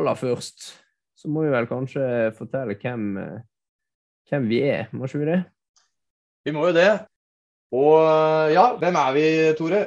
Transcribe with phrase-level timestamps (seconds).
[0.00, 0.72] aller først
[1.20, 2.02] så må vi vel kanskje
[2.36, 3.40] fortelle hvem, eh,
[4.30, 5.40] hvem vi er, må ikke vi det?
[6.46, 6.90] Vi må jo det.
[7.76, 9.24] Og eh, ja, hvem er vi,
[9.58, 9.82] Tore?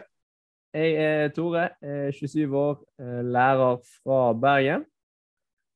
[0.74, 4.86] Jeg er Tore, jeg er 27 år, eh, lærer fra Bergen.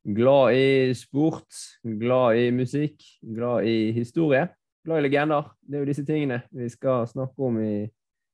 [0.07, 3.01] Glad i sport, glad i musikk,
[3.35, 4.47] glad i historie.
[4.85, 5.51] Glad i legender.
[5.67, 7.89] Det er jo disse tingene vi skal snakke om i,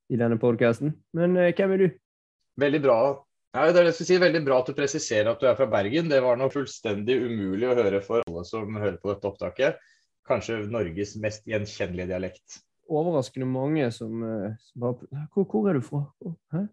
[0.10, 0.94] i denne podkasten.
[1.14, 1.88] Men hvem er du?
[2.62, 2.98] Veldig bra
[3.54, 4.20] ja, det er det jeg skal si.
[4.24, 6.08] Veldig bra at du presiserer at du er fra Bergen.
[6.10, 9.82] Det var noe fullstendig umulig å høre for alle som hører på dette opptaket.
[10.26, 12.62] Kanskje Norges mest gjenkjennelige dialekt.
[12.90, 16.02] Overraskende mange som, eh, som bare hvor, hvor, er du fra?
[16.56, 16.64] Hæ?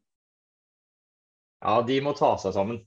[1.61, 2.81] Ja, de må ta seg sammen.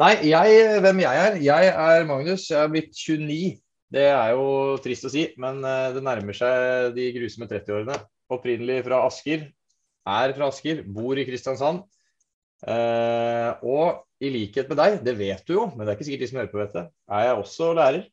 [0.00, 1.36] Nei, jeg, hvem jeg er?
[1.44, 2.48] Jeg er Magnus.
[2.50, 3.58] Jeg er blitt 29.
[3.92, 4.46] Det er jo
[4.82, 8.00] trist å si, men eh, det nærmer seg de grusomme 30-årene.
[8.32, 9.44] Opprinnelig fra Asker.
[10.08, 10.82] Er fra Asker.
[10.88, 11.84] Bor i Kristiansand.
[12.64, 16.24] Uh, og i likhet med deg, det vet du jo, men det er ikke sikkert
[16.24, 18.06] de som hører på vet det, er jeg også lærer.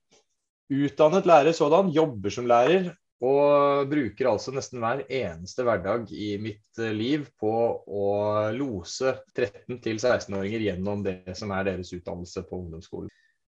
[0.73, 2.91] Utdannet lærer sådan, jobber som lærer
[3.23, 7.51] og bruker altså nesten hver eneste hverdag i mitt eh, liv på
[7.87, 8.07] å
[8.55, 13.11] lose 13-16-åringer gjennom det som er deres utdannelse på ungdomsskolen.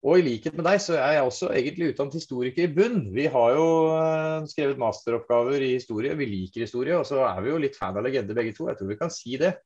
[0.06, 3.00] Og i likhet med deg, så er jeg også egentlig utdannet historiker i bunn.
[3.12, 7.50] Vi har jo uh, skrevet masteroppgaver i historie, vi liker historie, og så er vi
[7.50, 8.70] jo litt fan av legender begge to.
[8.70, 9.56] Jeg tror vi kan si det.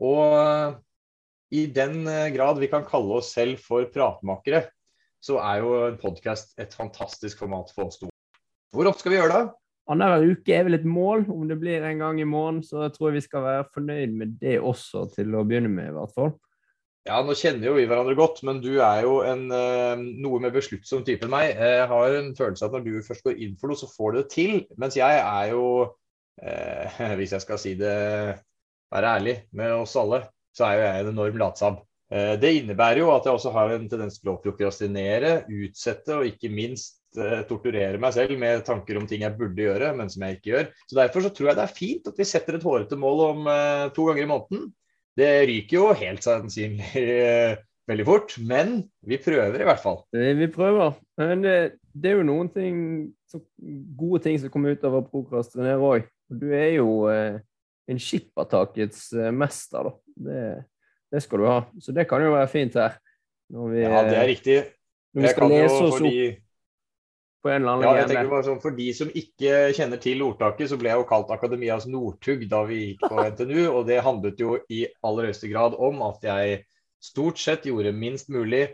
[0.00, 0.76] Og eh,
[1.60, 4.64] i den eh, grad vi kan kalle oss selv for pratmakere,
[5.20, 8.08] så er jo en podkast et fantastisk format for oss to.
[8.72, 9.48] Hvor ofte skal vi gjøre det?
[9.90, 11.24] Annenhver uke er vel et mål.
[11.28, 14.14] Om det blir en gang i måneden, så jeg tror jeg vi skal være fornøyd
[14.16, 16.32] med det også, til å begynne med, i hvert fall.
[17.08, 20.52] Ja, nå kjenner jo vi hverandre godt, men du er jo en uh, noe mer
[20.54, 21.56] besluttsom type enn meg.
[21.56, 24.12] Jeg har en følelse av at når du først går inn for noe, så får
[24.12, 24.52] du det til.
[24.78, 25.64] Mens jeg er jo,
[26.44, 27.96] eh, hvis jeg skal si det
[28.94, 30.24] være ærlig med oss alle,
[30.56, 31.78] så er jo jeg en enorm latsabb.
[32.10, 36.26] Eh, det innebærer jo at jeg også har en tendens til å prokrastinere, utsette og
[36.26, 40.26] ikke minst eh, torturere meg selv med tanker om ting jeg burde gjøre, men som
[40.26, 40.68] jeg ikke gjør.
[40.90, 43.50] Så Derfor så tror jeg det er fint at vi setter et hårete mål om
[43.50, 44.70] uh, to ganger i måneden.
[45.18, 46.86] Det ryker jo helt sannsynlig
[47.90, 49.98] veldig fort, men vi prøver i hvert fall.
[50.14, 50.94] Vi prøver.
[51.18, 51.54] Men det,
[51.92, 52.76] det er jo noen ting,
[53.98, 56.06] gode ting som kommer ut av å prokrastinere òg.
[56.30, 57.40] Du er jo uh,
[57.90, 59.94] en skippertakets eh, mester, da.
[60.26, 60.42] Det,
[61.10, 61.56] det, skal du ha.
[61.82, 63.00] Så det kan jo være fint her.
[63.50, 64.60] Vi, ja, det er riktig.
[65.16, 66.14] Når vi skal lese oss fordi...
[66.28, 66.46] opp
[67.40, 70.20] på en eller annen ja, jeg tenker bare sånn, For de som ikke kjenner til
[70.26, 73.62] ordtaket, så ble jeg jo kalt Akademias Northug da vi gikk på NTNU.
[73.70, 76.62] Og det handlet jo i aller høyeste grad om at jeg
[77.00, 78.66] stort sett gjorde minst mulig.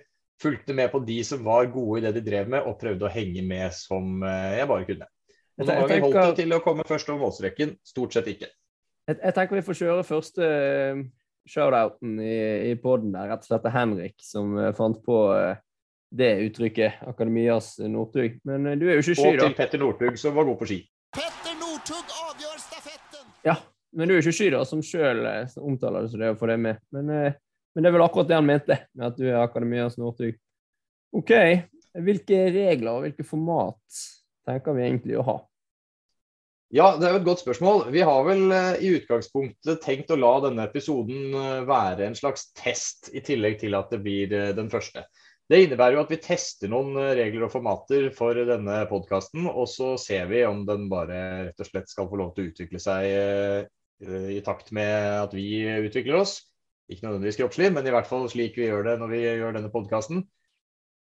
[0.42, 3.12] Fulgte med på de som var gode i det de drev med, og prøvde å
[3.12, 5.06] henge med som eh, jeg bare kunne.
[5.56, 8.50] Og noen ganger holdt det til å komme først over målstreken, stort sett ikke.
[9.06, 11.04] Jeg, jeg, tenker vi får kjøre første uh,
[11.46, 12.38] shoutouten i,
[12.72, 13.30] i poden der.
[13.30, 15.54] Rett og slett til Henrik, som uh, fant på uh,
[16.16, 17.04] det uttrykket.
[17.06, 18.40] Akademias Northug.
[18.48, 19.46] Men du er jo ikke sky, da.
[19.46, 20.80] Og til Petter Northug, som var god på ski.
[21.14, 23.30] Petter Northug avgjør stafetten!
[23.46, 23.56] Ja,
[23.94, 25.22] men du er jo ikke sky, da, som sjøl
[25.62, 26.82] omtaler det, så det å få det med.
[26.94, 30.34] Men, men, det er vel akkurat det han mente, med at du er Akademias Northug.
[31.14, 31.32] OK.
[32.06, 34.02] Hvilke regler og hvilke format
[34.46, 35.36] tenker vi egentlig å ha?
[36.74, 37.84] Ja, det er jo et godt spørsmål.
[37.94, 42.48] Vi har vel eh, i utgangspunktet tenkt å la denne episoden eh, være en slags
[42.58, 45.04] test, i tillegg til at det blir eh, den første.
[45.46, 49.92] Det innebærer jo at vi tester noen regler og formater for denne podkasten, og så
[50.00, 53.06] ser vi om den bare rett og slett skal få lov til å utvikle seg
[54.34, 56.40] i takt med at vi utvikler oss.
[56.90, 59.70] Ikke nødvendigvis kroppslig, men i hvert fall slik vi gjør det når vi gjør denne
[59.70, 60.26] podkasten.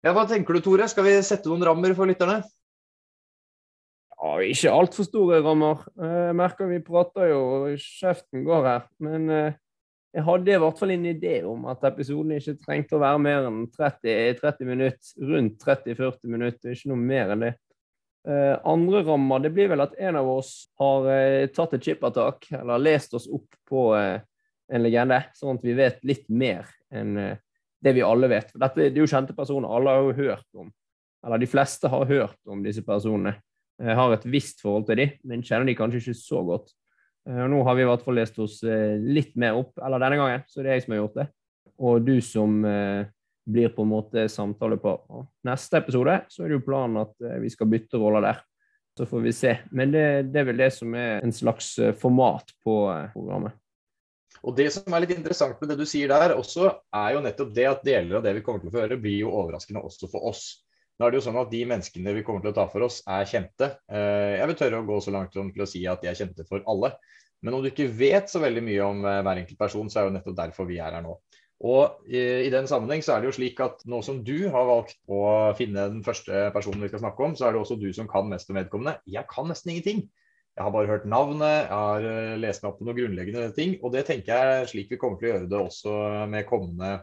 [0.02, 0.90] Ja, hva tenker du, Tore?
[0.90, 2.42] Skal vi sette noen rammer for lytterne?
[4.22, 5.80] Ja, ikke altfor store rammer.
[5.98, 8.84] Eh, jeg merker vi prater jo, og kjeften går her.
[9.02, 9.58] Men eh,
[10.14, 13.50] jeg hadde i hvert fall en idé om at episoden ikke trengte å være mer
[13.50, 15.26] enn 30, 30 minutter.
[15.26, 17.54] Rundt 30-40 minutter, ikke noe mer enn det.
[18.30, 21.10] Eh, andre rammer det blir vel at en av oss har
[21.56, 26.28] tatt et chippertak, eller lest oss opp på en legende, sånn at vi vet litt
[26.30, 27.18] mer enn
[27.82, 28.54] det vi alle vet.
[28.54, 29.66] For dette det er jo kjente personer.
[29.74, 30.70] Alle har jo hørt om,
[31.26, 33.40] eller de fleste har hørt om disse personene.
[33.82, 36.70] Jeg har et visst forhold til de, men kjenner de kanskje ikke så godt.
[37.30, 40.20] Eh, nå har vi i hvert fall lest oss eh, litt mer opp, eller denne
[40.22, 41.28] gangen, så det er jeg som har gjort det.
[41.82, 43.10] Og du som eh,
[43.52, 44.96] blir på en måte samtale på
[45.48, 48.44] neste episode, så er det jo planen at vi skal bytte roller der.
[48.98, 49.56] Så får vi se.
[49.74, 52.76] Men det, det er vel det som er en slags format på
[53.16, 53.56] programmet.
[54.46, 57.52] Og Det som er litt interessant med det du sier der, også er jo nettopp
[57.56, 60.10] det at deler av det vi kommer til å få høre, blir jo overraskende også
[60.12, 60.46] for oss.
[61.02, 63.00] Nå er det jo sånn at De menneskene vi kommer til å ta for oss,
[63.10, 63.72] er kjente.
[63.90, 66.20] Eh, jeg vil tørre å gå så langt som til å si at de er
[66.20, 66.92] kjente for alle.
[67.42, 70.06] Men om du ikke vet så veldig mye om eh, hver enkelt person, så er
[70.06, 71.16] jo nettopp derfor vi er her nå.
[71.66, 74.98] Og i, den sammenheng så er det jo slik at nå som du har valgt
[75.10, 75.24] å
[75.58, 78.30] finne den første personen vi skal snakke om, så er det også du som kan
[78.30, 79.00] mest om vedkommende.
[79.10, 80.08] Jeg kan nesten ingenting.
[80.58, 83.80] Jeg har bare hørt navnet, jeg har eh, lest meg opp på noen grunnleggende ting.
[83.82, 85.98] Og det tenker jeg er slik vi kommer til å gjøre det også
[86.30, 87.00] med kommende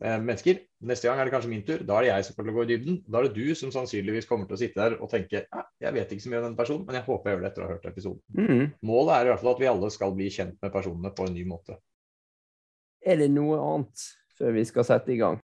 [0.00, 0.58] mennesker.
[0.84, 1.80] Neste gang er det kanskje min tur.
[1.88, 2.98] Da er det jeg som kommer til å gå i dybden.
[3.08, 5.96] Da er det du som sannsynligvis kommer til å sitte der og tenke ja, jeg
[5.96, 7.66] vet ikke så mye om denne personen, men jeg håper jeg gjør det etter å
[7.66, 8.22] ha hørt episoden.
[8.36, 8.64] Mm.
[8.90, 11.36] Målet er i hvert fall at vi alle skal bli kjent med personene på en
[11.36, 11.80] ny måte.
[13.06, 14.06] Er det noe annet
[14.36, 15.40] før vi skal sette i gang?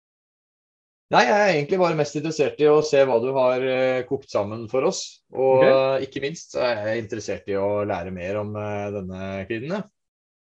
[1.10, 4.30] Nei, jeg er egentlig bare mest interessert i å se hva du har eh, kokt
[4.30, 5.00] sammen for oss.
[5.34, 6.04] Og okay.
[6.06, 9.88] ikke minst så er jeg interessert i å lære mer om eh, denne kvinnen.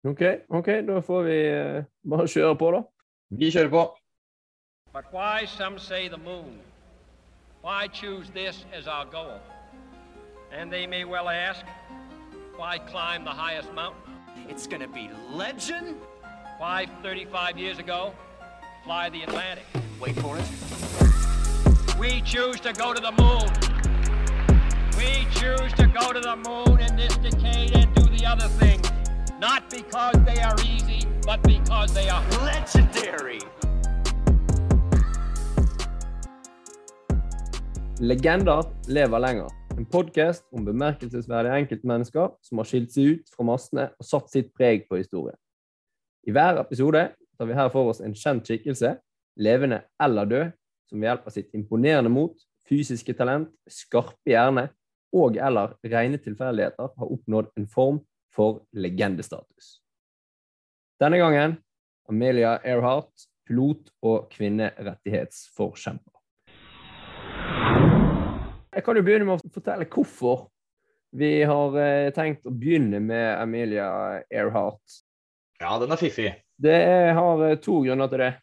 [0.07, 0.24] OK,
[0.59, 2.83] ok, da får vi eh, bare kjøre på, da.
[3.29, 3.97] Vi kjører på.
[4.94, 6.59] But why, some say, the moon?
[7.62, 9.39] Why choose this as our goal?
[10.51, 11.65] And they may well ask,
[12.56, 14.13] why climb the highest mountain?
[14.50, 15.97] It's gonna be legend.
[16.57, 18.13] Why, 35 years ago,
[18.85, 19.65] fly the Atlantic?
[20.00, 20.45] Wait for it.
[22.00, 23.50] We choose to go to the moon.
[24.97, 28.88] We choose to go to the moon in this decade and do the other things.
[29.39, 33.39] Not because they are easy, but because they are Legendary.
[37.99, 39.47] Legender lever lenger.
[39.77, 44.49] En podkast om bemerkelsesverdige enkeltmennesker som har skilt seg ut fra massene og satt sitt
[44.57, 45.37] preg på historien.
[46.25, 47.05] I hver episode
[47.37, 48.95] tar vi her for oss en kjent skikkelse,
[49.37, 50.51] levende eller død,
[50.89, 52.33] som ved hjelp av sitt imponerende mot,
[52.65, 54.71] fysiske talent, skarpe hjerne
[55.13, 58.05] og eller rene tilfeldigheter har oppnådd en form
[58.37, 59.79] for legendestatus.
[61.01, 61.57] Denne gangen
[62.09, 66.13] Amelia Earhart, pilot og kvinnerettighetsforkjemper.
[68.77, 70.47] Jeg kan jo begynne med å fortelle hvorfor
[71.17, 73.87] vi har eh, tenkt å begynne med Amelia
[74.29, 74.99] Earhart.
[75.57, 76.33] Ja, den er fiffig.
[76.57, 76.77] Det
[77.17, 78.33] har eh, to grunner til det.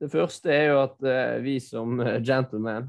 [0.00, 2.88] Det første er jo at eh, vi som gentlemen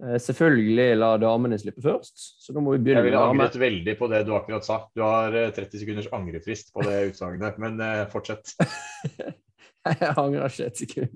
[0.00, 4.08] selvfølgelig la damene slippe først, så da må vi begynne Jeg ville angret veldig på
[4.08, 4.78] det du akkurat sa.
[4.96, 8.54] Du har eh, 30 sekunders angrefrist på det utsagnet, men eh, fortsett.
[9.84, 11.14] Jeg angrer ikke et sekund.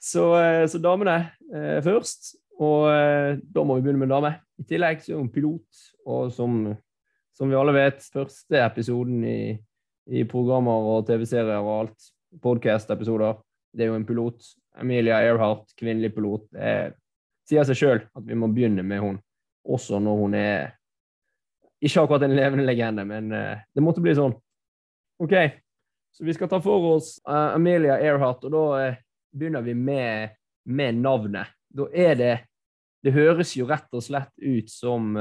[0.00, 1.16] Så, eh, så damene
[1.52, 4.32] eh, først, og eh, da må vi begynne med dame.
[4.60, 6.62] I tillegg så er hun pilot, og som,
[7.36, 9.42] som vi alle vet, første episoden i,
[10.10, 12.10] i programmer og TV-serier og alt,
[12.42, 13.38] podcast-episoder,
[13.76, 14.50] det er jo en pilot.
[14.80, 16.46] Amelia Earhart, kvinnelig pilot.
[16.54, 16.94] Det
[17.50, 19.16] sier seg sjøl at vi må begynne med hun,
[19.66, 20.70] også når hun er
[21.80, 24.34] ikke akkurat en levende legende, men uh, det måtte bli sånn.
[25.20, 25.34] OK,
[26.12, 29.00] så vi skal ta for oss uh, Amelia Earhart, og da uh,
[29.32, 30.36] begynner vi med,
[30.68, 31.56] med navnet.
[31.70, 32.36] Da er det
[33.00, 35.16] Det høres jo rett og slett ut som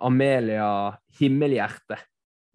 [0.00, 1.98] Amelia Himmelhjerte.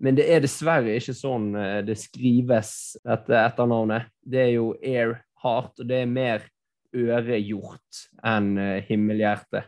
[0.02, 1.52] Men det er dessverre ikke sånn
[1.86, 4.10] det skrives, dette etternavnet.
[4.26, 6.50] Det er jo Earhart, og det er mer
[6.96, 9.66] ørehjort enn eh, himmelhjerte.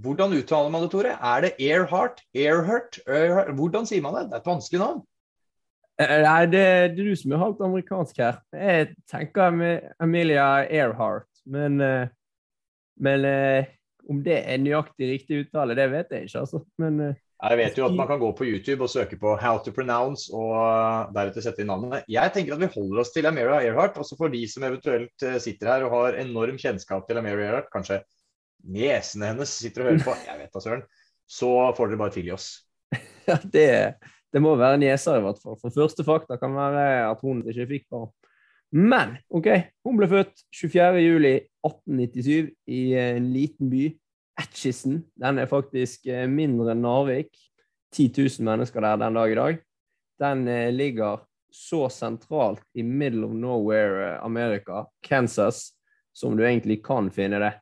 [0.00, 1.12] Hvordan uttaler man det, Tore?
[1.12, 2.22] Er det Earhart?
[2.34, 3.00] Earhart?
[3.06, 3.52] Earhart?
[3.58, 4.28] Hvordan sier man det?
[4.30, 5.02] Det er et vanskelig navn.
[6.00, 8.40] Eh, Nei, det, er du som er halvt amerikansk her.
[8.56, 9.58] Jeg tenker
[10.00, 12.08] Amelia Earhart, men, eh,
[12.96, 13.74] men eh,
[14.08, 16.62] om det er nøyaktig riktig uttale, det vet jeg ikke, altså.
[16.80, 19.56] Men eh, Jeg vet jo at man kan gå på YouTube og søke på 'how
[19.64, 22.04] to pronounce' og uh, deretter sette inn navnet.
[22.08, 23.96] Jeg tenker at vi holder oss til Amira Earhart.
[23.96, 27.70] Også for de som eventuelt uh, sitter her og har enorm kjennskap til Amira Earhart,
[27.72, 28.02] kanskje
[28.68, 30.84] niesene hennes sitter og hører på, jeg vet da søren,
[31.24, 32.50] så får dere bare tilgi oss.
[33.30, 33.68] ja, det,
[34.34, 35.56] det må være nieser, i hvert fall.
[35.62, 38.12] For første fakta kan være at hun ikke fikk barn.
[38.70, 39.48] Men OK,
[39.82, 43.88] hun ble født 24.07.1897 i en liten by,
[44.40, 45.02] Atchison.
[45.20, 47.32] Den er faktisk eh, mindre enn Narvik.
[47.94, 49.60] 10 000 mennesker der den dag i dag.
[50.20, 55.72] Den eh, ligger så sentralt i middle of nowhere, America, Amerika, Kansas,
[56.12, 57.52] som du egentlig kan finne det.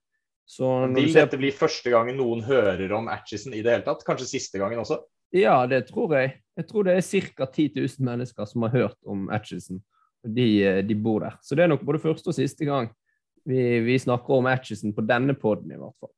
[0.48, 3.84] Så når Vil ser dette bli første gangen noen hører om Atchison i det hele
[3.84, 4.04] tatt?
[4.06, 5.02] Kanskje siste gangen også?
[5.36, 6.38] Ja, det tror jeg.
[6.56, 7.46] Jeg tror det er ca.
[7.46, 9.82] 10 000 mennesker som har hørt om Atchison.
[10.24, 11.36] De, eh, de bor der.
[11.42, 12.88] Så det er nok både første og siste gang
[13.48, 16.12] vi, vi snakker om Atchison på denne poden, i hvert fall.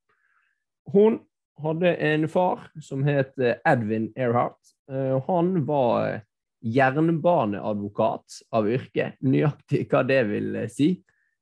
[0.92, 1.20] Hun
[1.60, 4.58] hadde en far som het Edwin Edvin Earhart.
[4.90, 6.20] Eh, Han var eh,
[6.60, 9.12] jernbaneadvokat av yrke.
[9.20, 10.90] Nøyaktig hva det vil eh, si.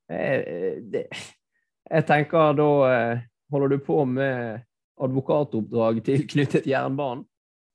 [0.09, 1.03] Eh,
[1.89, 4.63] jeg tenker da eh, holder du på med
[4.99, 7.25] advokatoppdrag tilknyttet jernbanen.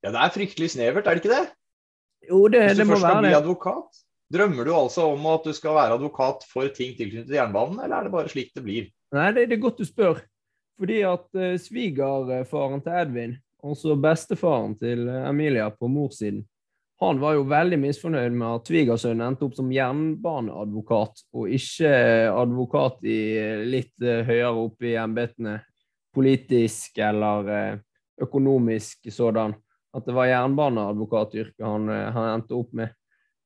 [0.05, 1.45] Ja, det er fryktelig snevert, er det ikke det?
[2.29, 4.03] Jo, det, Hvis det du må først skal være bli advokat,
[4.35, 8.07] drømmer du altså om at du skal være advokat for ting tilknyttet jernbanen, eller er
[8.09, 8.91] det bare slik det blir?
[9.17, 10.21] Nei, det, det er godt du spør.
[10.81, 16.43] Fordi at uh, svigerfaren til Edvin, altså bestefaren til eh, Emilia på morssiden,
[17.01, 21.91] Han var jo veldig misfornøyd med at svigersønnen endte opp som jernbaneadvokat, og ikke
[22.31, 23.17] advokat i
[23.67, 25.57] litt eh, høyere oppe i embetene,
[26.15, 27.79] politisk eller eh,
[28.23, 29.57] økonomisk sådan.
[29.95, 32.95] At det var jernbaneadvokatyrket han, eh, han endte opp med.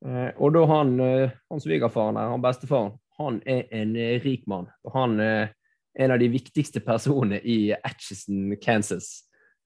[0.04, 4.44] Eh, Og da han, eh, han svigerfaren der, han bestefaren, han er en eh, rik
[4.46, 4.68] mann.
[4.92, 5.18] Han
[5.98, 9.08] en av de viktigste personene i Atchison, Kansas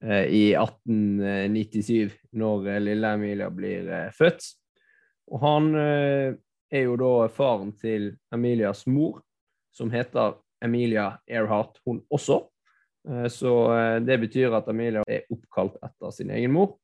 [0.04, 2.10] eh, i 1897,
[2.40, 4.46] når eh, lille Emilia blir eh, født.
[5.32, 9.20] Og han er jo da faren til Emilias mor,
[9.72, 10.34] som heter
[10.64, 12.42] Emilia Earhart, hun også.
[13.32, 13.52] Så
[14.04, 16.74] det betyr at Emilia er oppkalt etter sin egen mor.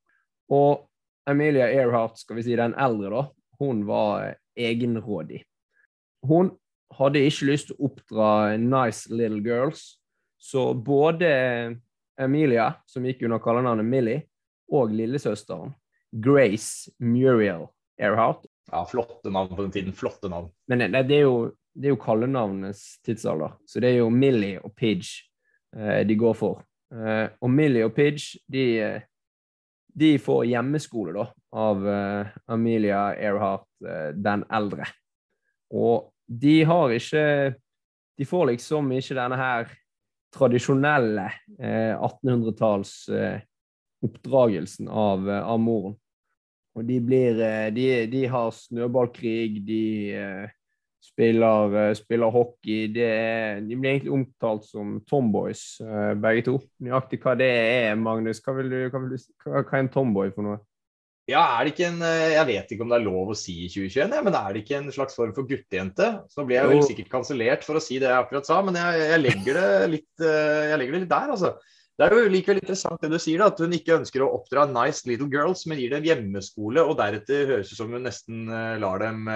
[0.49, 0.87] Og
[1.29, 5.43] Emilia Earhart, skal vi si den eldre, da, hun var egenrådig.
[6.25, 6.55] Hun
[6.97, 9.99] hadde ikke lyst til å oppdra nice little girls,
[10.39, 11.29] så både
[12.19, 14.23] Emilia, som gikk under kallenavnet Millie,
[14.71, 15.73] og lillesøsteren,
[16.11, 17.67] Grace Muriel
[18.01, 19.93] Earhart Ja, flotte navn på den tiden.
[19.93, 20.49] Flotte navn.
[20.67, 24.61] Men det, det, er jo, det er jo kallenavnenes tidsalder, så det er jo Millie
[24.61, 25.25] og Pidge
[25.75, 26.63] eh, de går for.
[26.93, 28.65] Eh, og Millie og Pidge, de,
[29.99, 31.25] de får hjemmeskole da,
[31.65, 34.85] av eh, Amelia Earhart eh, den eldre.
[35.73, 37.25] Og de har ikke
[38.19, 39.69] De får liksom ikke denne her
[40.35, 43.39] tradisjonelle eh, 1800-talls eh,
[44.05, 45.95] oppdragelsen av, eh, av moren.
[46.77, 49.83] Og de blir eh, De, de har snøballkrig, de
[50.15, 50.51] eh,
[51.03, 52.91] spiller, spiller hockey.
[52.91, 55.79] Er, de blir egentlig omtalt som tomboys,
[56.19, 56.57] begge to.
[56.83, 58.43] Nøyaktig hva det er, Magnus.
[58.43, 60.59] Hva, vil du, hva, vil du, hva, hva er en tomboy for noe?
[61.29, 63.55] Ja, er det ikke en eh, Jeg vet ikke om det er lov å si
[63.65, 66.07] i 2021, ja, men er det ikke en slags form for guttejente?
[66.31, 66.85] Så blir jeg Jo.
[66.87, 70.09] sikkert kansellert for å si det jeg akkurat sa, men jeg, jeg, legger, det litt,
[70.23, 71.53] eh, jeg legger det litt der, altså.
[71.99, 74.63] Det er jo likevel interessant det du sier, da, at hun ikke ønsker å oppdra
[74.71, 78.45] nice little girls, men gir dem hjemmeskole, og deretter høres det ut som hun nesten
[78.47, 79.27] eh, lar dem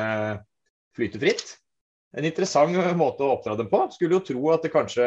[0.96, 1.58] flyte fritt.
[2.16, 3.88] En interessant måte å oppdra dem på.
[3.92, 5.06] Skulle jo tro at det kanskje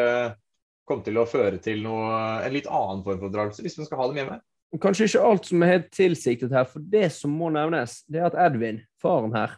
[0.87, 2.11] kom til å føre til noe,
[2.47, 4.39] en litt annen form for oppdragelse, hvis man skal ha dem hjemme.
[4.83, 8.27] Kanskje ikke alt som er helt tilsiktet her, for det som må nevnes, det er
[8.29, 9.55] at Edvin, faren her,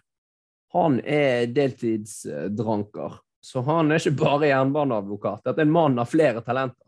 [0.74, 3.16] han er deltidsdranker.
[3.40, 5.40] Så han er ikke bare jernbaneadvokat.
[5.46, 6.84] Dette er en mann av flere talenter.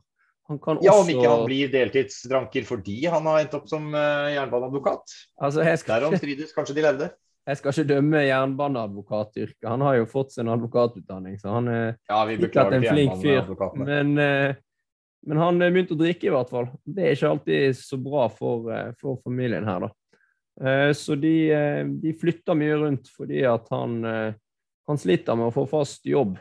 [0.51, 3.85] Han kan Ja, også om ikke han blir deltidsdranker fordi han har endt opp som
[3.95, 5.13] eh, jernbaneadvokat.
[5.41, 7.11] altså, skal Derom strides kanskje de levde.
[7.47, 9.69] jeg skal ikke dømme jernbaneadvokatyrket.
[9.71, 13.55] Han har jo fått sin advokatutdanning, så han er Ja, vi sikkert en flink fyr.
[13.79, 14.55] Men, eh,
[15.27, 16.69] men han eh, begynte å drikke, i hvert fall.
[16.85, 19.91] Det er ikke alltid så bra for, eh, for familien her, da.
[20.61, 21.35] Eh, Så de,
[22.03, 24.01] de flytter mye rundt fordi at han,
[24.89, 26.39] han sliter med å få fast jobb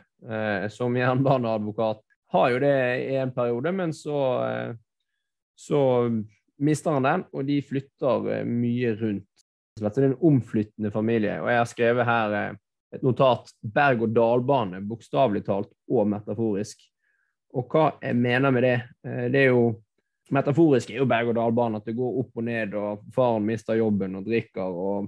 [0.73, 2.01] som jernbaneadvokat.
[2.33, 4.17] Har jo det i en periode, men så,
[5.55, 5.79] så
[6.59, 9.45] mister han den, og de flytter mye rundt.
[9.77, 11.37] Så det er en omflyttende familie.
[11.39, 12.35] Og jeg har skrevet her
[12.97, 16.83] et notat berg-og-dal-bane, bokstavelig talt og metaforisk.
[17.57, 18.75] Og hva jeg mener med det,
[19.05, 19.69] eh, det er jo
[20.29, 24.27] Metaforisk er jo berg-og-dal-bane, at det går opp og ned, og faren mister jobben og
[24.27, 25.07] drikker, og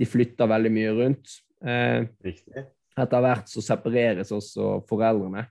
[0.00, 1.34] de flytter veldig mye rundt.
[1.60, 2.62] Eh, Riktig.
[2.96, 5.44] etter hvert så separeres også foreldrene.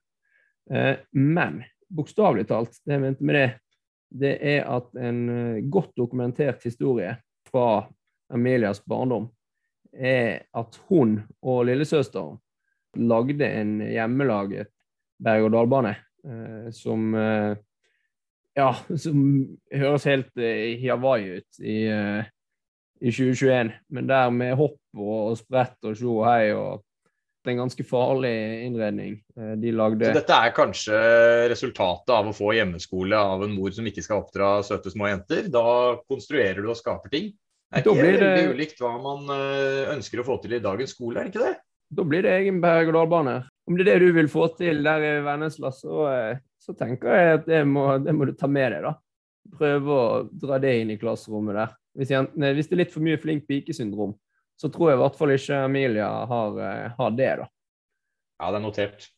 [0.74, 3.48] Eh, men bokstavelig talt, det jeg mente med det,
[4.10, 5.22] det er at en
[5.70, 7.14] godt dokumentert historie
[7.46, 7.86] fra
[8.34, 9.30] Emilias barndom
[9.94, 12.40] er at hun og lillesøsteren
[12.98, 14.72] lagde en hjemmelaget
[15.22, 15.94] berg-og-dal-bane
[16.76, 17.56] som eh,
[18.58, 18.70] ja,
[19.04, 19.26] som
[19.72, 22.30] høres helt i Hawaii ut i, eh,
[23.02, 26.82] i 2021, men der med hopp og, sprett og tjo og hei og
[27.42, 28.34] er en ganske farlig
[28.68, 30.12] innredning eh, de lagde.
[30.12, 31.00] Så dette er kanskje
[31.50, 35.50] resultatet av å få hjemmeskole av en mor som ikke skal oppdra søte små jenter.
[35.50, 35.64] Da
[36.06, 37.32] konstruerer du og skaper ting.
[37.72, 40.64] Det er ikke blir det- veldig ulikt hva man eh, ønsker å få til i
[40.64, 41.56] dagens skole, er det ikke det?
[41.92, 43.36] Da blir det egen berg-og-dal-bane.
[43.68, 47.14] Om det er det du vil få til der i Vennesla, så, eh, så tenker
[47.16, 48.96] jeg at det må, det må du ta med deg, da.
[49.58, 50.10] Prøve å
[50.44, 51.78] dra det inn i klasserommet der.
[51.98, 54.14] Hvis, jeg, hvis det er litt for mye flink pike-syndrom,
[54.60, 57.50] så tror jeg i hvert fall ikke Emilia har, eh, har det, da.
[58.42, 59.10] Ja, det er notert.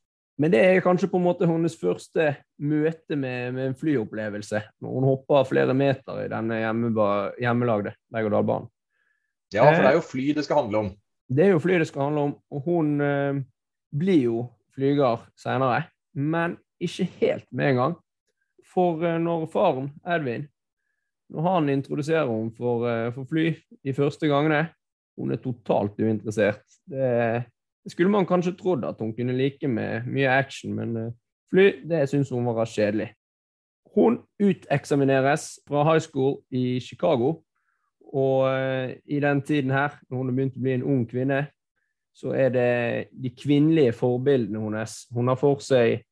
[0.41, 4.63] Men det er kanskje på en måte hennes første møte med, med en flyopplevelse.
[4.81, 8.71] Når hun hopper flere meter i denne hjemmelagde berg-og-dal-banen.
[9.53, 10.89] Ja, for det er jo fly det skal handle om.
[11.29, 13.43] Det er jo fly det skal handle om, og hun eh,
[13.93, 14.45] blir jo
[14.75, 15.83] flyger senere.
[16.13, 17.95] Men ikke helt med en gang.
[18.73, 20.47] For eh, når faren, Edvin,
[21.29, 23.51] når han introduserer henne for, eh, for fly
[23.85, 24.67] de første gangene,
[25.17, 26.63] hun er totalt uinteressert.
[26.89, 27.43] Det,
[27.87, 31.11] skulle man kanskje trodd at hun kunne like med mye action, men eh,
[31.53, 33.11] fly, det syns hun var kjedelig.
[33.93, 37.41] Hun uteksamineres fra high school i Chicago,
[38.13, 38.45] Og
[39.05, 41.47] i den tiden her, når hun har begynt å bli en ung kvinne,
[42.13, 42.73] så er det
[43.11, 45.03] de kvinnelige forbildene hennes.
[45.13, 46.03] Hun har for seg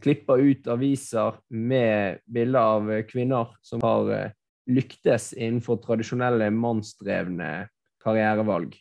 [0.00, 4.30] klippa ut aviser med bilder av kvinner som har eh,
[4.72, 7.50] lyktes innenfor tradisjonelle mannsdrevne
[8.02, 8.72] karrierevalg.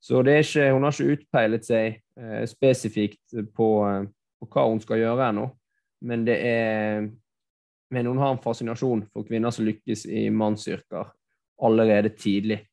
[0.00, 4.08] Så ikke, hun har ikke utpeilet seg eh, spesifikt på, eh,
[4.40, 5.46] på, hva hun skal gjøre ennå,
[6.06, 6.26] men
[7.90, 11.12] men hun har en fascinasjon for kvinner som lykkes i mannsyrker
[11.62, 12.64] allerede tidlig.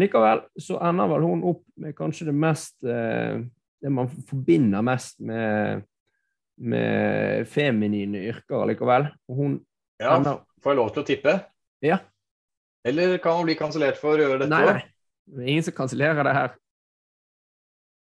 [0.00, 3.42] Likevel så ender vel hun opp med kanskje det mest eh,
[3.82, 5.82] Det man forbinder mest med,
[6.56, 9.10] med feminine yrker likevel.
[9.28, 9.58] Hun
[10.00, 11.32] Ja, ender Får jeg lov til å tippe?
[11.82, 11.98] Ja.
[12.86, 14.52] Eller kan hun bli kansellert for å gjøre dette?
[14.54, 14.84] Nei, nei.
[15.26, 16.54] Det er ingen som kansellerer det her.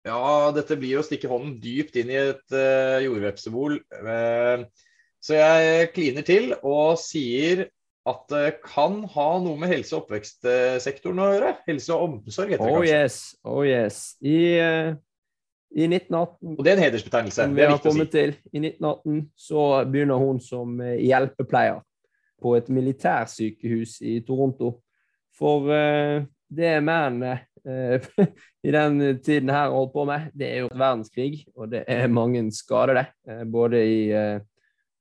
[0.07, 3.77] Ja, dette blir å stikke hånden dypt inn i et uh, jordvepsebol.
[3.93, 4.65] Uh,
[5.21, 7.67] så jeg kliner til og sier
[8.07, 11.51] at det kan ha noe med helse- og oppvekstsektoren å gjøre.
[11.67, 13.01] Helse og omsorg heter det Oh kanskje.
[13.01, 13.99] yes, oh yes.
[14.21, 14.93] I, uh,
[15.75, 17.49] i 1918 Og det er en hedersbetegnelse.
[17.51, 18.07] Det er viktig å si.
[18.13, 21.83] til, i 1918 så begynner hun som eh, hjelpepleier
[22.41, 24.77] på et militærsykehus i Toronto.
[25.37, 27.99] For uh, det mennene uh,
[28.67, 32.45] i den tiden her holdt på med, det er jo verdenskrig, og det er mange
[32.55, 33.05] skadede.
[33.27, 34.39] eh, både i eh,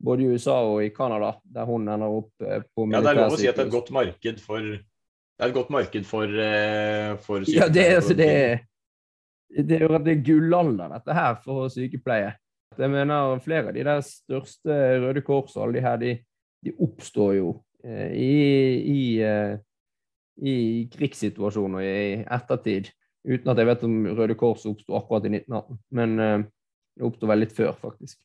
[0.02, 3.20] både i USA og i Canada, der hun ender opp eh, på Ja, det er
[3.22, 6.06] lov å si at det er et godt marked for det er et godt marked
[6.08, 8.56] for, for for Ja, det, er- altså, det, sykepleiere.
[8.56, 12.32] er- det er det er gullalder, dette her, for sykepleie.
[12.76, 16.10] Jeg mener, flere av de der største Røde Kors og alle de her, de,
[16.66, 17.50] de oppstår jo
[17.84, 18.32] eh, i,
[18.90, 19.56] i, eh,
[20.44, 20.56] i
[20.92, 22.90] krigssituasjoner i ettertid.
[23.26, 26.44] Uten at jeg vet om Røde Kors oppsto akkurat i 1918, men eh,
[26.96, 28.18] det oppsto vel litt før, faktisk.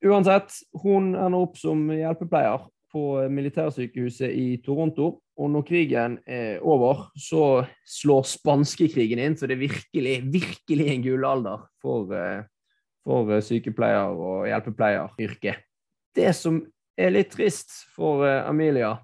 [0.00, 5.20] Uansett, hun ender opp som hjelpepleier på militærsykehuset i Toronto.
[5.40, 11.04] Og når krigen er over, så slår spanskekrigen inn, så det er virkelig, virkelig en
[11.04, 12.42] gullalder for, eh,
[13.04, 15.62] for eh, sykepleier- og hjelpepleieryrket.
[16.14, 16.60] Det som
[16.98, 18.98] er litt trist for eh, Amelia,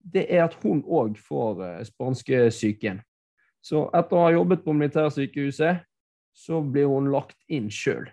[0.00, 3.02] det er at hun òg får spanskesyken.
[3.60, 5.82] Så etter å ha jobbet på militærsykehuset,
[6.32, 8.06] så blir hun lagt inn sjøl.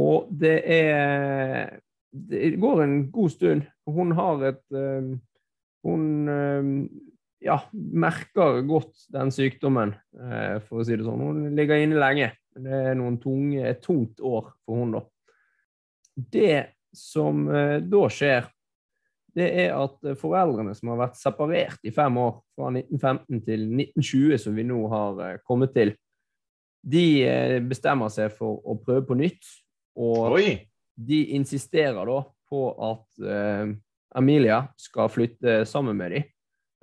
[0.00, 1.78] Og det er
[2.10, 3.62] Det går en god stund.
[3.86, 5.12] Hun har et eh,
[5.86, 6.70] Hun eh,
[7.40, 11.22] ja, merker godt den sykdommen, eh, for å si det sånn.
[11.22, 12.32] Hun ligger inne lenge.
[12.52, 15.04] Det er noen tunge, et tungt år for hun da.
[16.18, 16.56] Det
[16.92, 18.50] som da skjer,
[19.38, 24.36] det er at foreldrene som har vært separert i fem år, fra 1915 til 1920,
[24.42, 25.94] som vi nå har kommet til,
[26.82, 27.06] de
[27.70, 29.54] bestemmer seg for å prøve på nytt.
[30.00, 30.56] Og Oi!
[30.96, 32.18] de insisterer da
[32.50, 33.72] på at eh,
[34.16, 36.28] Amelia skal flytte sammen med dem.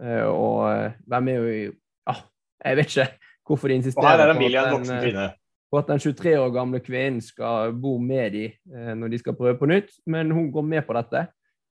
[0.03, 1.73] Eh, og hvem er jo.
[2.08, 2.15] Ja,
[2.63, 3.08] jeg vet ikke
[3.47, 5.32] hvorfor de insisterer er på at den, eh,
[5.71, 9.36] på at den 23 år gamle kvinnen skal bo med dem eh, når de skal
[9.36, 11.27] prøve på nytt, men hun går med på dette.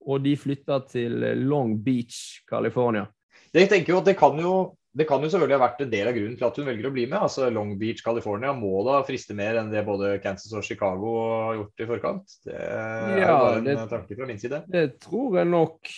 [0.10, 1.12] Og de flytter til
[1.44, 3.06] Long Beach, California.
[3.54, 4.54] Jeg tenker jo at det kan jo,
[4.98, 6.94] det kan jo selvfølgelig ha vært en del av grunnen til at hun velger å
[6.94, 7.20] bli med.
[7.22, 11.12] Altså Long Beach, California må da friste mer enn det både Kansas og Chicago
[11.46, 12.34] har gjort i forkant.
[12.48, 14.64] Det er Ja, jo bare en det- tanke fra min side.
[14.68, 15.92] Det tror jeg nok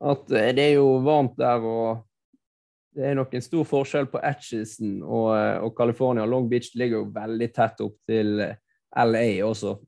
[0.00, 2.04] at eh, det er jo varmt der, og
[2.94, 6.24] det er nok en stor forskjell på Atchison og, eh, og California.
[6.26, 8.54] Long Beach ligger jo veldig tett opp til eh,
[8.96, 9.78] LA også,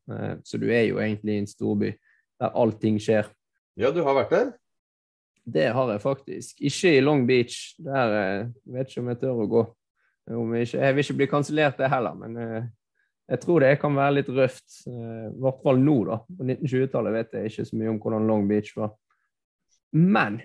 [0.44, 1.88] så du er jo egentlig i en storby
[2.40, 3.26] der allting skjer.
[3.76, 4.52] Ja, du har vært der?
[5.44, 6.60] Det har jeg faktisk.
[6.60, 7.74] Ikke i Long Beach.
[7.78, 9.64] Der jeg vet ikke om jeg tør å gå.
[10.30, 12.68] Jeg, jeg vil ikke bli kansellert, det heller, men eh,
[13.30, 14.68] jeg tror det kan være litt røft.
[14.86, 16.20] eh, I hvert fall nå, da.
[16.22, 18.92] På 1920-tallet vet jeg ikke så mye om hvordan Long Beach var.
[19.96, 20.40] Men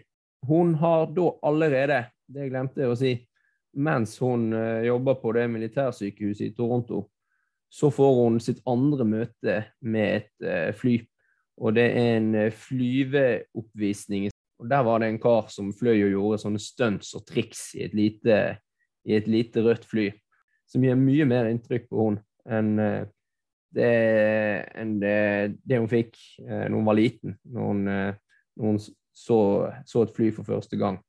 [0.47, 3.13] hun har da allerede, det glemte jeg å si,
[3.75, 7.03] mens hun eh, jobber på det militærsykehuset i Toronto,
[7.69, 10.95] så får hun sitt andre møte med et eh, fly.
[11.61, 14.29] Og det er en eh, flyveoppvisning.
[14.61, 17.83] Og der var det en kar som fløy og gjorde sånne stunts og triks i
[17.87, 18.37] et lite,
[19.07, 20.07] i et lite rødt fly.
[20.69, 23.03] Som gir mye mer inntrykk på henne enn eh,
[23.75, 23.89] det,
[24.79, 25.17] enn det,
[25.67, 26.15] det hun fikk
[26.45, 27.35] eh, når hun var liten.
[27.51, 28.79] Når hun, eh, når hun
[29.15, 29.39] så,
[29.87, 31.01] så et fly for første gang.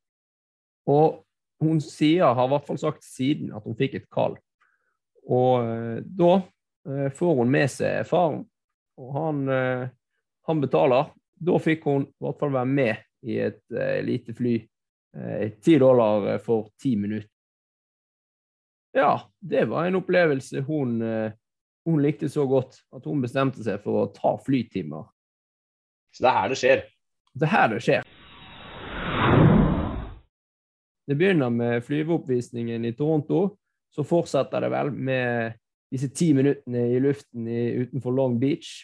[0.87, 1.23] Og
[1.63, 4.37] hun sier, har i hvert fall sagt siden, at hun fikk et kall.
[5.27, 6.37] Og eh, da
[6.87, 8.45] får hun med seg faren,
[8.95, 9.39] og han,
[10.47, 11.09] han betaler.
[11.35, 14.55] Da fikk hun i hvert fall være med i et eh, lite fly.
[15.17, 17.29] Eh, Ti dollar eh, for ti minutter.
[18.97, 20.95] Ja, det var en opplevelse hun,
[21.85, 25.03] hun likte så godt at hun bestemte seg for å ta flytimer.
[26.15, 26.81] Så det er her det skjer.
[27.37, 28.07] Det er her det skjer.
[31.07, 33.43] Det begynner med flyveoppvisningen i Toronto.
[33.93, 35.59] Så fortsetter det vel med
[35.93, 38.79] disse ti minuttene i luften i, utenfor Long Beach.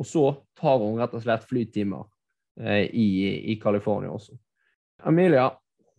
[0.00, 0.24] Og så
[0.56, 2.08] tar hun rett og slett flytimer
[2.56, 3.06] i,
[3.52, 4.32] i California også.
[5.04, 5.50] Amelia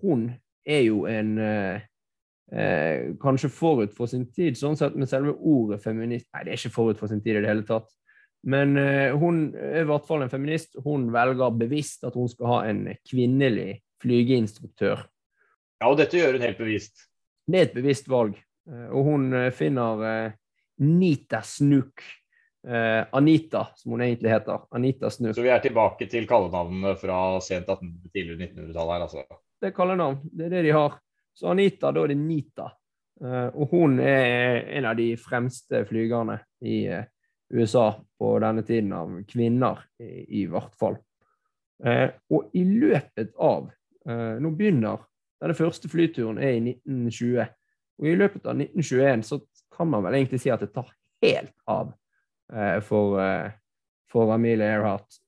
[0.01, 0.27] hun
[0.65, 1.81] er jo en eh,
[2.51, 6.61] eh, Kanskje forut for sin tid, sånn sett, med selve ordet feminist Nei, det er
[6.61, 7.89] ikke forut for sin tid i det hele tatt.
[8.47, 10.77] Men eh, hun er i hvert fall en feminist.
[10.85, 15.01] Hun velger bevisst at hun skal ha en kvinnelig flygeinstruktør.
[15.81, 17.07] Ja, og dette gjør hun helt bevisst.
[17.47, 18.37] Det er et bevisst valg.
[18.69, 20.37] Eh, og hun eh, finner eh,
[20.85, 22.05] Nita Snook.
[22.67, 24.59] Eh, Anita, som hun egentlig heter.
[24.69, 25.33] Anita Snu.
[25.33, 29.41] Så vi er tilbake til kallenavnene fra sent 1800- tidlig 1900-tallet her, altså.
[29.61, 30.17] Det er kallenavn.
[30.23, 30.97] Det er det de har.
[31.33, 32.71] Så Anita, da er det Nita.
[33.23, 37.05] Eh, og hun er en av de fremste flygerne i eh,
[37.55, 40.97] USA på denne tiden, av kvinner i, hvert fall.
[41.85, 43.69] Eh, og i løpet av
[44.09, 45.05] eh, Nå begynner
[45.39, 47.47] denne første flyturen er i 1920.
[48.01, 49.39] Og i løpet av 1921 så
[49.77, 50.89] kan man vel egentlig si at det tar
[51.23, 51.93] helt av
[52.85, 53.51] for, eh,
[54.11, 55.19] for Amelia Earhart.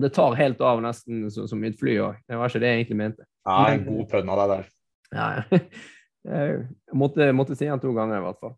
[0.00, 2.20] Det tar helt av nesten som, som et fly òg.
[2.28, 3.26] Det var ikke det jeg egentlig mente.
[3.44, 4.68] Ja, en god pønn av deg der.
[5.12, 5.60] Ja,
[6.32, 8.54] jeg måtte, måtte si den to ganger i hvert fall.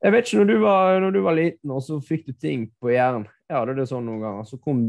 [0.00, 2.62] Jeg vet ikke, når du var, når du var liten og så fikk du ting
[2.80, 4.46] på hjernen Jeg hadde det sånn noen ganger.
[4.48, 4.86] Så kom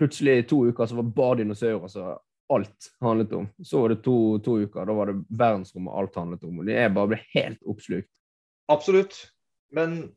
[0.00, 2.14] plutselig to uker, så var bare dinosaurer så
[2.54, 3.46] alt handlet om.
[3.62, 6.58] Så var det to, to uker, da var det verdensrommet alt handlet om.
[6.60, 8.10] Og jeg bare ble helt oppslukt.
[8.72, 9.18] Absolutt.
[9.74, 10.12] Men eh,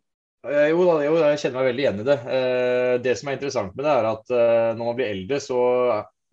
[0.47, 2.17] jo da, jo, jeg kjenner meg veldig igjen i det.
[2.37, 5.59] Eh, det som er interessant med det, er at eh, når man blir eldre, så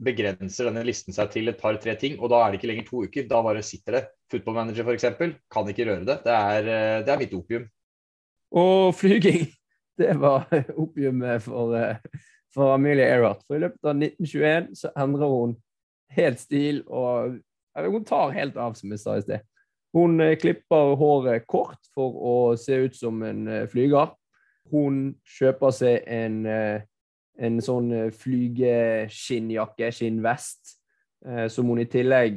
[0.05, 3.05] begrenser denne listen seg til et par-tre ting, og da er det ikke lenger to
[3.07, 3.27] uker.
[3.31, 4.03] Da bare sitter det.
[4.33, 5.09] Football manager f.eks.
[5.53, 6.18] kan ikke røre det.
[6.27, 7.66] Det er, eh, det er mitt opium.
[8.55, 9.46] Og flyging,
[10.00, 12.22] det var opiumet for, eh,
[12.55, 13.42] for Amelia Earhart.
[13.46, 15.57] For i løpet av 1921 så endrer hun
[16.14, 17.40] helt stil, og
[17.74, 19.46] hun tar helt av, som jeg sa i sted.
[19.94, 24.11] Hun eh, klipper håret kort for å se ut som en eh, flyger.
[24.72, 26.87] Hun kjøper seg en, eh,
[27.38, 30.78] en sånn flygeskinnjakke, skinnvest,
[31.48, 32.37] som hun i tillegg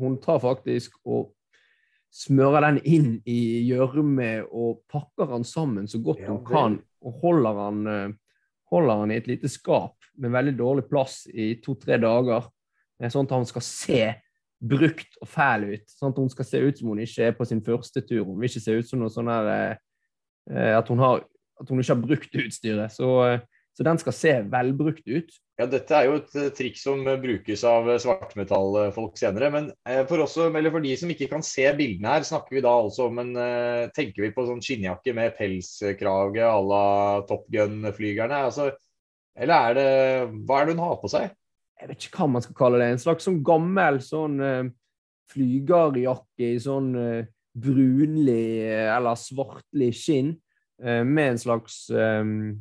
[0.00, 1.34] Hun tar faktisk og
[2.08, 7.60] smører den inn i gjørme og pakker den sammen så godt hun kan, og holder
[7.60, 8.16] den,
[8.72, 12.48] holder den i et lite skap med veldig dårlig plass i to-tre dager,
[13.04, 14.00] sånn at han skal se
[14.58, 15.90] brukt og fæl ut.
[15.90, 18.24] Sånn at hun skal se ut som hun ikke er på sin første tur.
[18.26, 21.22] Hun vil ikke se ut som noe sånn her eh, at, hun har,
[21.60, 22.94] at hun ikke har brukt utstyret.
[22.94, 23.44] Så, eh,
[23.78, 25.36] så den skal se velbrukt ut.
[25.58, 29.52] Ja, Dette er jo et eh, trikk som brukes av svartmetallfolk senere.
[29.54, 29.70] Men
[30.10, 33.22] for, eller for de som ikke kan se bildene her, snakker vi da altså om
[33.22, 33.32] en
[33.94, 36.84] Tenker vi på sånn skinnjakke med pelskrage à la
[37.30, 38.46] Top Gun-flygerne?
[38.50, 38.72] Altså,
[39.38, 39.90] eller er det
[40.46, 41.30] Hva er det hun har på seg?
[41.78, 42.90] Jeg vet ikke hva man skal kalle det.
[42.92, 44.70] En slags sånn gammel sånn uh,
[45.30, 47.26] flygerjakke i sånn uh,
[47.58, 50.32] brunlig eh, eller svartlig skinn
[50.84, 52.54] uh, med en slags um,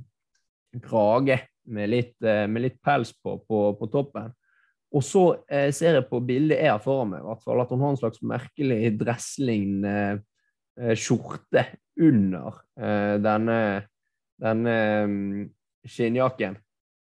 [0.82, 4.30] krage med litt, med litt pels på, på, på toppen.
[4.96, 5.24] Og så
[5.76, 10.94] ser jeg på bildet jeg har foran meg, at hun har en slags merkelig dresslignende
[10.96, 11.66] skjorte
[12.00, 12.62] under
[13.20, 13.58] denne,
[14.40, 14.78] denne
[15.12, 15.44] mm,
[15.92, 16.56] skinnjakken.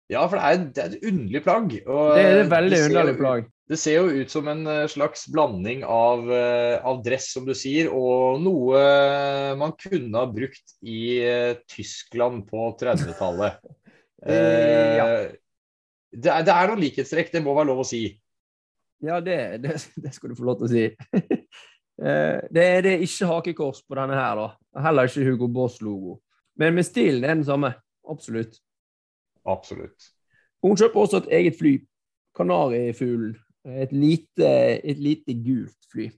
[0.09, 1.73] Ja, for det er, det er et underlig plagg.
[1.85, 3.49] og, Det er eh, et veldig ser underlig plagg.
[3.69, 7.53] Det ser jo ut som en eh, slags blanding av, eh, av dress, som du
[7.53, 8.79] sier, og noe
[9.59, 13.59] man kunne ha brukt i eh, Tyskland på 30-tallet.
[14.19, 15.03] Eh, ja.
[16.11, 18.01] det, er, det er noen likhetstrekk, det må være lov å si.
[18.99, 20.83] Ja, det, det, det skal du få lov til å si.
[21.99, 24.83] Eh, det, er- det er ikke hakekors på denne her, da.
[24.85, 26.13] Heller ikke Hugo Boss-logo.
[26.55, 27.73] Men med stilen er den samme.
[28.07, 28.55] Absolutt.
[29.47, 30.09] Absolutt.
[30.63, 31.75] Hun kjøper også et eget fly.
[32.35, 33.37] Kanarifuglen.
[33.67, 34.47] Et lite,
[34.83, 36.09] et lite gult fly.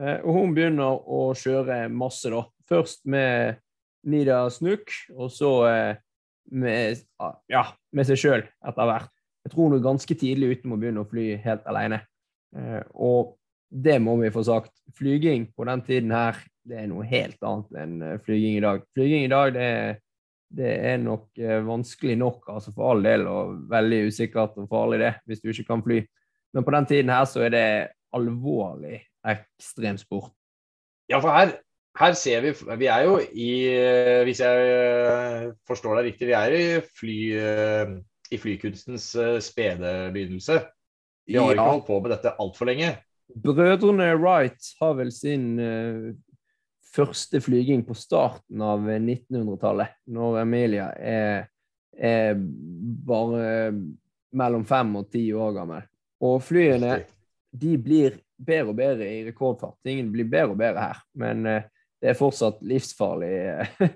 [0.00, 2.42] Eh, Og hun begynner å kjøre masse, da.
[2.68, 3.60] Først med
[4.08, 5.96] Nida Snook, og så eh,
[6.52, 7.00] med,
[7.52, 9.12] ja, med seg sjøl etter hvert.
[9.44, 12.00] Jeg tror hun er ganske tidlig ute med å begynne å fly helt alene.
[12.56, 13.36] Eh, Og
[13.74, 14.72] det må vi få sagt.
[14.96, 18.84] Flyging på den tiden her, det er noe helt annet enn flyging i dag.
[18.96, 19.96] Flyging i dag, det er,
[20.54, 25.00] det er nok eh, vanskelig nok, altså for all del, og veldig usikkert og farlig
[25.02, 26.00] det, hvis du ikke kan fly.
[26.54, 27.66] Men på den tiden her så er det
[28.14, 30.32] alvorlig ekstremsport.
[31.10, 31.56] Ja, for her,
[31.98, 36.36] her ser vi Vi er jo i eh, Hvis jeg eh, forstår deg riktig, vi
[36.38, 36.62] er i,
[37.00, 37.18] fly,
[38.30, 39.10] i flykunstens
[39.44, 40.62] spede begynnelse.
[41.26, 42.94] Vi har ikke holdt på med dette altfor lenge.
[43.42, 45.58] Brødrene Wright har vel sin
[46.94, 51.48] første flyging på starten av 1900-tallet, når Emilia er,
[51.94, 53.72] er bare
[54.34, 55.86] mellom fem og ti år gammel.
[56.24, 57.00] Og flyene
[57.54, 59.78] de blir bedre og bedre i rekordfart.
[59.90, 61.66] Ingen blir bedre og bedre her, men eh,
[62.02, 63.34] det er fortsatt livsfarlig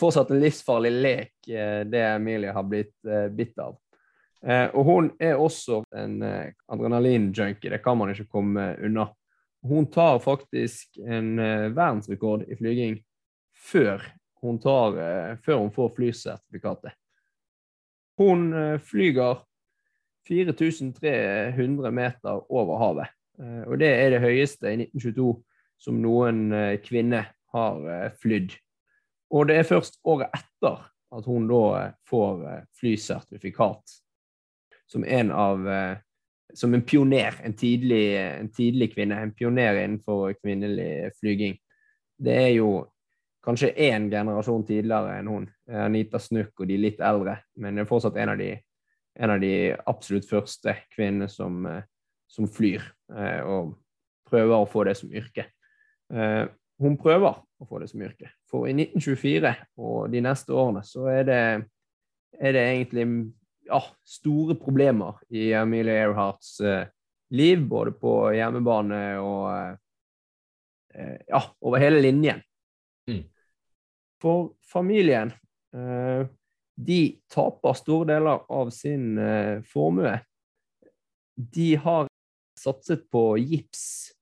[0.00, 3.76] Fortsatt en livsfarlig lek, eh, det Emilie har blitt eh, bitt av.
[4.42, 9.06] Eh, og hun er også en eh, adrenalinjunkie, det kan man ikke komme unna.
[9.68, 13.00] Hun tar faktisk en eh, verdensrekord i flyging
[13.56, 14.02] før
[14.42, 16.94] hun, tar, eh, før hun får flysertifikatet.
[18.20, 19.42] Hun eh, flyger
[20.28, 23.12] 4300 meter over havet.
[23.68, 25.26] Og det er det høyeste i 1922
[25.78, 26.48] som noen
[26.82, 27.20] kvinne
[27.52, 27.82] har
[28.16, 28.54] flydd.
[29.28, 30.80] Og det er først året etter
[31.14, 32.40] at hun da får
[32.80, 33.92] flysertifikat
[34.88, 35.68] som en av
[36.56, 41.58] som en pioner, en tidlig, en tidlig kvinne, en pioner innenfor kvinnelig flyging.
[42.16, 42.70] Det er jo
[43.46, 47.84] kanskje én generasjon tidligere enn hun, eh, Anita Snukk og de litt eldre, men det
[47.84, 48.50] er fortsatt en av de,
[49.20, 49.52] en av de
[49.86, 51.84] absolutt første kvinnene som, eh,
[52.26, 52.82] som flyr
[53.14, 53.76] eh, og
[54.26, 55.50] prøver å få det som yrke.
[56.78, 61.06] Hun prøver å få det som yrke, for i 1924 og de neste årene så
[61.10, 61.38] er det,
[62.34, 63.06] er det egentlig
[63.66, 66.86] ja, store problemer i Emilie Earharts eh,
[67.34, 69.50] liv, både på hjemmebane og
[70.94, 72.42] eh, ja, over hele linjen.
[73.10, 73.22] Mm.
[74.22, 75.32] For familien
[75.74, 76.26] eh,
[76.76, 77.00] de
[77.32, 80.18] taper store deler av sin eh, formue.
[81.36, 82.08] De har
[82.60, 84.12] satset på gips.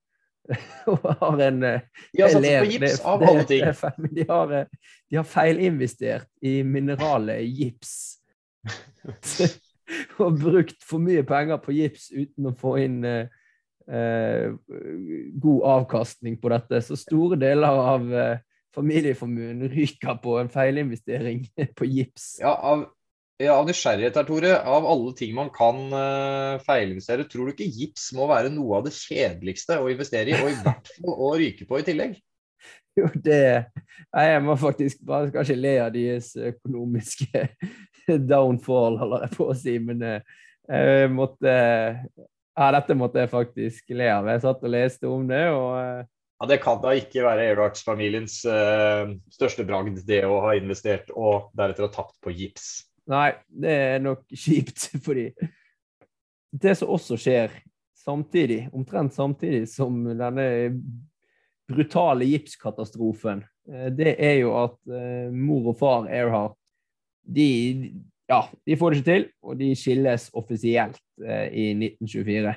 [0.90, 3.64] og har en eh, De har satset på gips, av alle ting.
[4.18, 8.23] De har, eh, de har feilinvestert i mineralet gips.
[10.24, 13.28] og brukt for mye penger på gips uten å få inn eh,
[13.90, 14.50] eh,
[15.42, 16.82] god avkastning på dette.
[16.84, 18.42] Så store deler av eh,
[18.74, 21.46] familieformuen ryker på en feilinvestering
[21.78, 22.34] på gips.
[22.42, 22.86] Ja, av,
[23.42, 24.54] ja, av nysgjerrighet her, Tore.
[24.58, 28.88] Av alle ting man kan eh, feilinvestere, tror du ikke gips må være noe av
[28.88, 32.22] det kjedeligste å investere i, og i hvert fall å ryke på i tillegg?
[32.94, 33.40] Jo, det
[34.14, 37.40] jeg må faktisk bare skal ikke le av deres økonomiske
[38.32, 41.52] downfall, holder jeg på å si, men eh, jeg måtte
[42.54, 44.28] Ja, dette måtte jeg faktisk le av.
[44.30, 46.04] Jeg satt og leste om det, og eh,
[46.40, 51.50] Ja, Det kan da ikke være Earharts-familiens uh, største bragd, det å ha investert og
[51.56, 52.88] deretter ha tapt på gips.
[53.10, 55.28] Nei, det er nok kjipt, fordi
[56.54, 57.54] det som også skjer
[58.04, 60.46] samtidig, omtrent samtidig som denne
[61.70, 66.58] brutale gipskatastrofen, eh, det er jo at uh, mor og far Earhart
[67.24, 67.48] de,
[68.28, 72.54] ja, de får det ikke til, og de skilles offisielt eh, i 1924.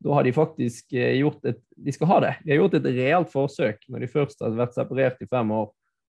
[0.00, 2.32] Da har de faktisk eh, gjort et De skal ha det.
[2.44, 5.68] De har gjort et realt forsøk når de først har vært separert i fem år,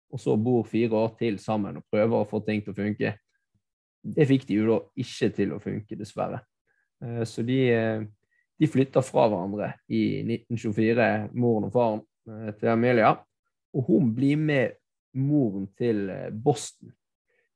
[0.09, 3.13] og så bor fire år til sammen og prøver å få ting til å funke.
[4.01, 6.41] Det fikk de jo da ikke til å funke, dessverre.
[7.03, 8.05] Eh, Så de, eh,
[8.59, 12.05] de flytter fra hverandre i 1924, moren og faren,
[12.59, 13.15] til Amelia.
[13.73, 14.75] Og hun blir med
[15.17, 16.03] moren til
[16.43, 16.91] Boston,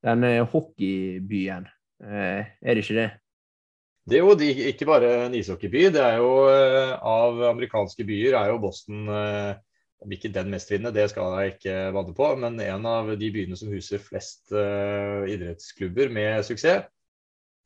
[0.03, 1.67] denne hockeybyen.
[2.03, 3.09] Eh, Er det ikke det?
[4.09, 8.35] Det er jo de, ikke bare en ishockeyby, det er jo eh, av amerikanske byer
[8.35, 9.53] er jo Boston eh,
[10.03, 13.55] om ikke den mestvinnende, det skal jeg ikke banne på, men en av de byene
[13.55, 16.89] som huser flest eh, idrettsklubber med suksess.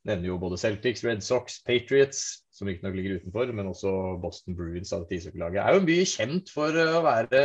[0.08, 3.90] Nevner jo både Celtics, Red Sox, Patriots, som riktignok ligger utenfor, men også
[4.22, 5.60] Boston Bruins av dette ishockeylaget.
[5.60, 7.42] Er jo en by kjent for eh, å være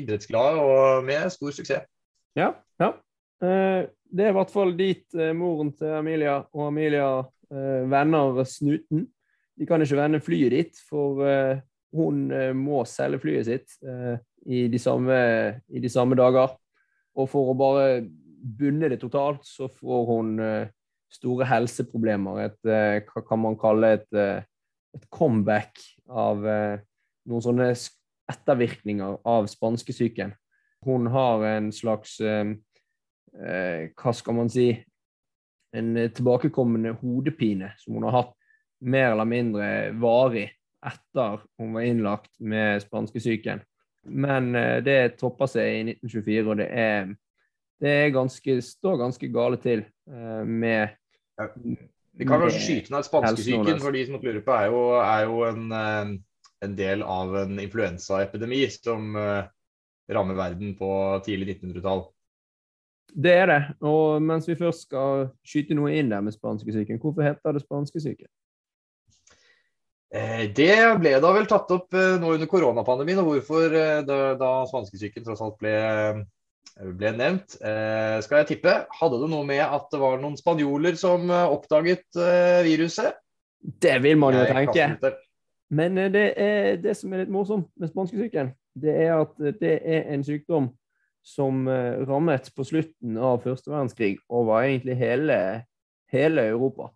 [0.00, 1.90] idrettsglad og med stor suksess.
[2.38, 2.52] Ja.
[2.80, 2.94] ja.
[3.42, 7.08] Eh, Det er i hvert fall dit eh, moren til Amelia og Amelia
[7.50, 9.02] eh, vender snuten.
[9.56, 11.22] De kan ikke vende flyet dit, for
[11.96, 13.76] hun må selge flyet sitt
[14.44, 15.16] i, de samme,
[15.72, 16.52] i de samme dager.
[17.16, 20.34] Og for å bare bunne det totalt, så får hun
[21.08, 22.42] store helseproblemer.
[22.50, 22.60] Et,
[23.08, 27.72] hva kan man kalle et, et comeback av noen sånne
[28.28, 30.36] ettervirkninger av spanskesyken.
[30.84, 32.18] Hun har en slags
[33.36, 34.70] Hva skal man si
[35.76, 38.30] En eh, tilbakekommende hodepine som hun har hatt
[38.80, 39.66] mer eller mindre
[40.00, 40.46] varig
[40.86, 43.60] etter hun var innlagt med spanskesyken.
[44.06, 47.10] Men eh, det topper seg i 1924, og det er,
[47.82, 50.94] det er ganske, står ganske gale til eh, med
[52.16, 55.26] Vi kan kanskje skyte ned spanskesyken, for de som måtte lure på, er jo, er
[55.26, 56.14] jo en, eh,
[56.66, 59.48] en del av en influensaepidemi som eh,
[60.12, 60.90] rammer verden på
[61.26, 62.06] tidlig 1900-tall.
[63.14, 63.60] Det er det.
[63.86, 68.28] Og mens vi først skal skyte noe inn der med spanskesyken, hvorfor heter det spanskesyken?
[70.14, 74.20] Eh, Det ble da vel tatt opp eh, nå under koronapandemien, og hvorfor eh, da,
[74.38, 75.74] da spanskesyken tross alt ble,
[76.76, 77.56] ble nevnt.
[77.56, 82.18] Skal jeg tippe, hadde det noe med at det var noen spanjoler som oppdaget
[82.66, 83.16] viruset?
[83.82, 85.14] Det vil man jo tenke.
[85.72, 90.12] Men det, er, det som er litt morsomt med spanskesyken, det er at det er
[90.14, 90.68] en sykdom
[91.26, 95.38] som eh, rammet på slutten av første verdenskrig over egentlig hele,
[96.12, 96.92] hele Europa.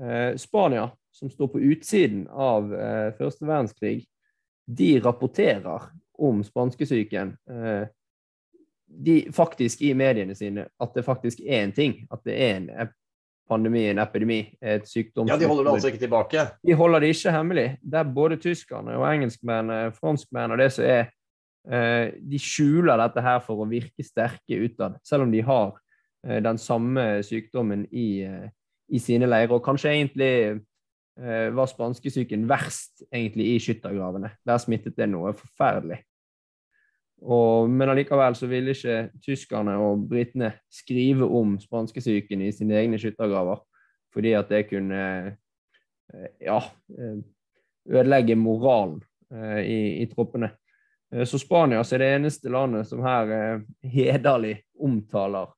[0.00, 4.00] Eh, Spania, som står på utsiden av eh, første verdenskrig,
[4.66, 5.86] de rapporterer
[6.18, 7.86] om spanskesyken eh,
[8.86, 11.96] de, faktisk i mediene sine at det faktisk er en ting.
[12.10, 12.68] At det er en
[13.48, 15.30] pandemi, en epidemi, et sykdom.
[15.30, 16.46] Ja, de holder det altså ikke tilbake.
[16.66, 17.66] De holder det ikke hemmelig.
[17.82, 21.10] Det er både tyskerne og engelskmennene, franskmennene og det som er
[21.62, 25.76] De skjuler dette her for å virke sterke utad, selv om de har
[26.26, 28.48] eh, den samme sykdommen i, eh,
[28.90, 29.54] i sine leirer.
[29.54, 34.32] Og kanskje egentlig eh, var spanskesyken verst egentlig i skyttergravene.
[34.42, 36.00] Der smittet det noe forferdelig.
[37.22, 42.98] Og, men allikevel så ville ikke tyskerne og britene skrive om spanskesyken i sine egne
[42.98, 43.60] skyttergraver,
[44.14, 46.58] fordi at det kunne eh, ja,
[46.98, 47.20] eh,
[47.86, 48.98] ødelegge moralen
[49.30, 50.50] eh, i, i troppene.
[51.12, 55.52] Eh, Så Spania er det eneste landet som her eh, hederlig omtaler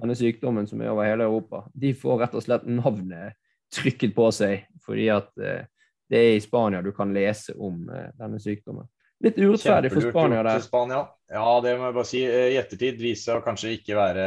[0.00, 1.64] denne sykdommen som er over hele Europa.
[1.74, 3.36] De får rett og slett navnet
[3.74, 5.66] trykket på seg fordi at eh,
[6.10, 7.84] det er i Spania du kan lese om
[8.18, 8.88] denne sykdommen.
[9.22, 10.62] Litt urettferdig for Spania der.
[10.64, 11.04] Spania.
[11.30, 12.22] Ja, det må jeg bare si.
[12.24, 14.24] I ettertid viser seg å kanskje ikke være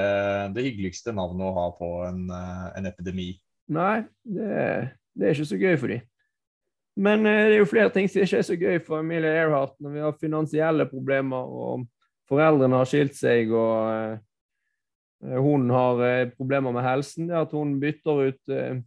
[0.55, 3.33] det hyggeligste navnet å ha på en, en epidemi.
[3.73, 4.53] Nei, det,
[5.11, 6.05] det er ikke så gøy for dem.
[6.95, 9.75] Men eh, det er jo flere ting som ikke er så gøy for Emilie Earhart
[9.81, 11.87] når vi har finansielle problemer, og
[12.29, 17.29] foreldrene har skilt seg, og eh, hun har eh, problemer med helsen.
[17.31, 18.83] Det at hun bytter ut eh,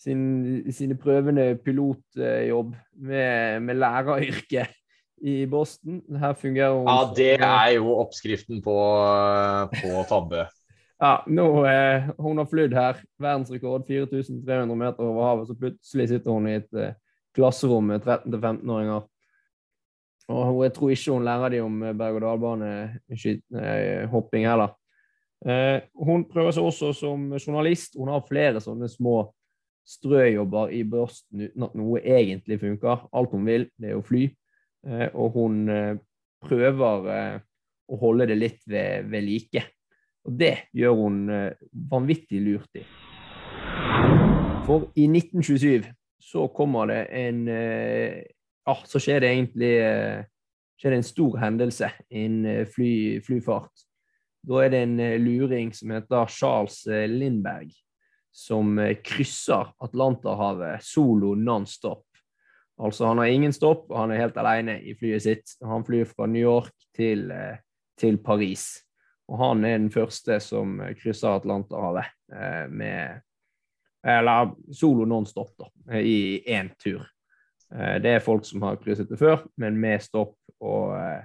[0.00, 0.24] sin,
[0.74, 4.74] sine prøvende pilotjobb med, med læreryrket
[5.22, 6.02] i Boston.
[6.18, 10.46] Her fungerer hun Ja, det er jo oppskriften på, eh, på tabbe.
[10.96, 13.02] Ja, nå eh, Hun har flydd her.
[13.20, 15.48] Verdensrekord 4300 meter over havet.
[15.50, 16.94] Så plutselig sitter hun i et eh,
[17.36, 19.02] klasserom med 13-15-åringer.
[20.26, 24.70] Og jeg tror ikke hun lærer dem om eh, berg-og-dal-bane-hopping heller.
[25.46, 27.96] Eh, hun prøver seg også som journalist.
[27.98, 29.32] Hun har flere sånne små
[29.86, 32.96] strøjobber i børsten uten at noe egentlig funker.
[33.14, 34.24] Alt hun vil, det er å fly.
[34.86, 35.54] Eh, og hun
[36.46, 36.90] prøver
[37.86, 39.62] å holde det litt ved, ved like.
[40.26, 41.16] Og det gjør hun
[41.90, 42.82] vanvittig lurt i.
[44.66, 45.86] For i 1927
[46.18, 48.22] så kommer det en eh,
[48.66, 50.24] Ja, så skjer det egentlig eh,
[50.80, 53.84] skjer det en stor hendelse innen eh, fly, flyfart.
[54.46, 57.72] Da er det en luring som heter Charles Lindberg,
[58.30, 62.04] som krysser Atlanterhavet solo non-stop.
[62.78, 65.56] Altså, han har ingen stopp, og han er helt alene i flyet sitt.
[65.66, 67.26] Han flyr fra New York til,
[67.98, 68.68] til Paris.
[69.26, 73.25] Og han er den første som krysser Atlanterhavet med
[74.06, 77.04] Eller solo non-stop, da, i én tur.
[77.74, 81.24] Eh, det er folk som har krysset det før, men med stopp, og, eh,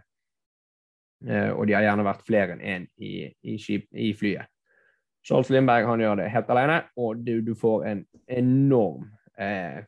[1.28, 4.50] eh, og de har gjerne vært flere enn én i, i, skip, i flyet.
[5.22, 9.84] Charles Lindberg han gjør det helt alene, og du, du får en enorm eh,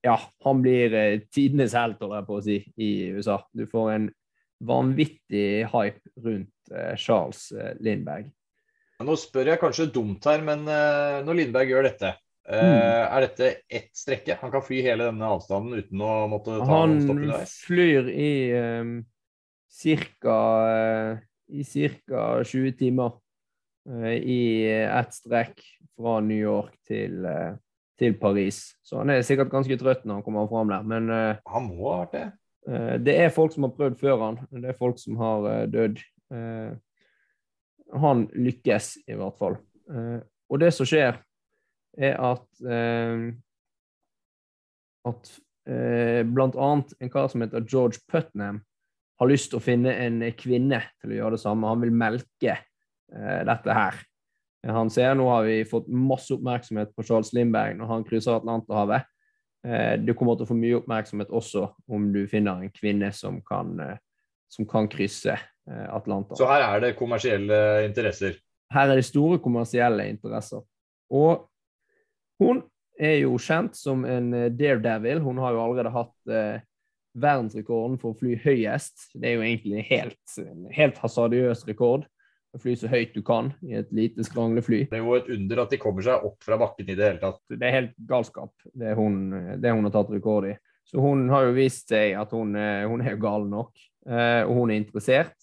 [0.00, 3.36] Ja, han blir eh, tidenes helt, holder jeg på å si, i USA.
[3.52, 4.06] Du får en
[4.64, 7.50] vanvittig hype rundt eh, Charles
[7.84, 8.30] Lindberg.
[9.00, 12.10] Nå spør jeg kanskje dumt her, men eh, når Lindberg gjør dette,
[12.48, 13.16] eh, Mm.
[13.16, 14.36] er dette ett strekke?
[14.42, 17.54] Han kan fly hele denne avstanden uten å måtte ta Han stopp underveis?
[17.64, 19.04] flyr i um,
[19.70, 20.36] cirka,
[20.70, 21.18] Uh,
[21.50, 22.42] i ca.
[22.44, 23.12] 20 timer
[23.88, 25.62] uh, i ett strekk
[25.96, 27.56] fra New York til, uh,
[27.98, 28.74] til Paris.
[28.84, 30.82] Så han er sikkert ganske trøtt når han kommer fram der.
[30.82, 31.08] Men
[31.46, 32.28] Han må ha vært det.
[33.04, 34.38] det er folk som har prøvd før han.
[34.52, 35.98] Det er folk som har dødd.
[37.98, 39.56] Han lykkes i hvert fall.
[39.90, 40.18] Eh,
[40.50, 41.18] og det som skjer,
[41.98, 43.30] er at eh,
[45.10, 45.30] at
[45.70, 48.60] eh, blant annet en kar som heter George Putnam,
[49.20, 51.68] har lyst til å finne en kvinne til å gjøre det samme.
[51.68, 52.54] Han vil melke
[53.10, 53.96] dette her.
[54.70, 59.04] Han ser nå har vi fått masse oppmerksomhet på Charles Lindberg når han krysser Atlanterhavet.
[60.06, 63.74] Du kommer til å få mye oppmerksomhet også om du finner en kvinne som kan,
[64.48, 65.36] som kan krysse
[65.70, 66.38] eh, Atlanteren.
[66.38, 68.36] Så her er det kommersielle interesser.
[68.74, 70.62] Her er det store kommersielle interesser.
[71.10, 71.46] Og
[72.40, 72.62] hun
[73.00, 75.22] er jo kjent som en eh, daredevil.
[75.24, 76.62] Hun har jo allerede hatt eh,
[77.20, 79.10] verdensrekorden for å fly høyest.
[79.14, 82.06] Det er jo egentlig en helt hasardiøs rekord.
[82.50, 84.82] Å fly så høyt du kan i et lite skranglefly.
[84.90, 87.22] Det er jo et under at de kommer seg opp fra bakken i det hele
[87.22, 87.38] tatt.
[87.46, 89.20] Det er helt galskap, det hun,
[89.62, 90.56] det hun har tatt rekord i.
[90.90, 93.70] Så hun har jo vist seg at hun, eh, hun er gal nok,
[94.08, 95.36] eh, og hun er interessert.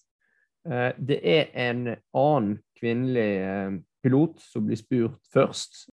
[0.68, 5.88] Eh, Det er en annen kvinnelig eh, pilot som blir spurt først.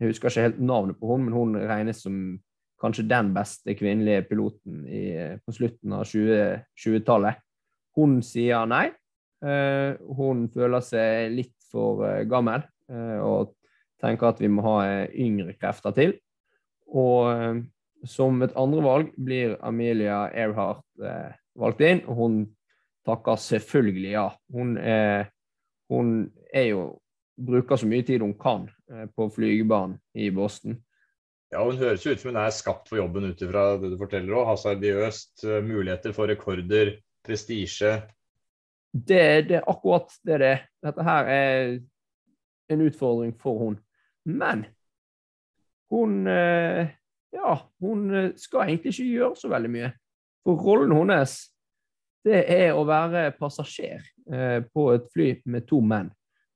[0.00, 2.16] Jeg husker ikke helt navnet på henne, men hun regnes som
[2.82, 5.04] kanskje den beste kvinnelige piloten i,
[5.46, 7.38] på slutten av 20 20-tallet.
[7.96, 8.90] hun sier nei.
[9.44, 13.54] Eh, hun føler seg litt for eh, gammel eh, og
[14.02, 16.14] tenker at vi må ha eh, yngre krefter til.
[16.86, 17.62] Og eh,
[18.06, 22.38] som et andre valg blir Amelia Earhart eh, valgt inn, og hun
[23.06, 24.26] takker selvfølgelig ja.
[24.52, 25.26] Hun eh,
[25.92, 26.82] hun er jo
[27.36, 30.78] bruker så mye tid hun kan eh, på flygebanen i Boston.
[31.52, 33.98] Ja, Hun høres jo ut som hun er skapt for jobben ut ifra det du
[34.00, 34.46] forteller òg.
[34.52, 36.94] Hasardiøst, eh, muligheter for rekorder,
[37.26, 37.98] prestisje.
[38.92, 40.64] Det, det er akkurat det det er.
[40.84, 41.76] Dette her er
[42.72, 43.78] en utfordring for hun.
[44.24, 44.66] Men
[45.92, 46.98] hun eh,
[47.32, 49.86] Ja, hun skal egentlig ikke gjøre så veldig mye.
[50.44, 51.36] For rollen hennes,
[52.26, 54.02] det er å være passasjer
[54.32, 56.10] eh, på et fly med to menn.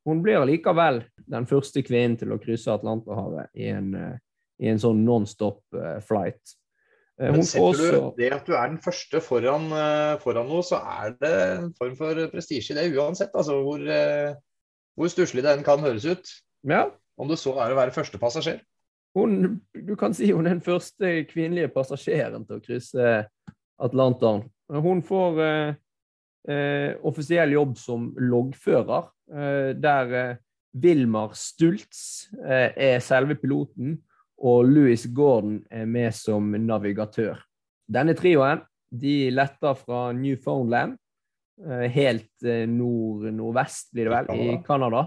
[0.07, 4.15] Hun blir allikevel den første kvinnen til å krysse Atlanterhavet i en, eh,
[4.63, 6.57] i en sånn non-stop eh, flight.
[7.17, 9.71] Men ser setter også du det at du er den første foran,
[10.21, 13.33] foran noe, så er det en form for prestisje i det uansett.
[13.33, 13.81] Altså hvor,
[15.01, 16.35] hvor stusslig det enn kan høres ut.
[16.69, 18.61] Ja, Om det så er å være første passasjer.
[19.17, 23.15] hun, du kan si hun er den første kvinnelige passasjeren til å krysse
[23.81, 24.45] Atlanteren.
[24.73, 25.75] Hun får eh,
[26.51, 30.37] eh, offisiell jobb som loggfører, eh, der eh,
[30.77, 33.97] Wilmar Stultz eh, er selve piloten,
[34.37, 37.39] og Louis Gordon er med som navigatør.
[37.89, 38.61] Denne trioen
[38.91, 40.97] de letter fra Newfoundland,
[41.65, 45.07] eh, helt eh, nord-nordvest blir det vel, i Canada.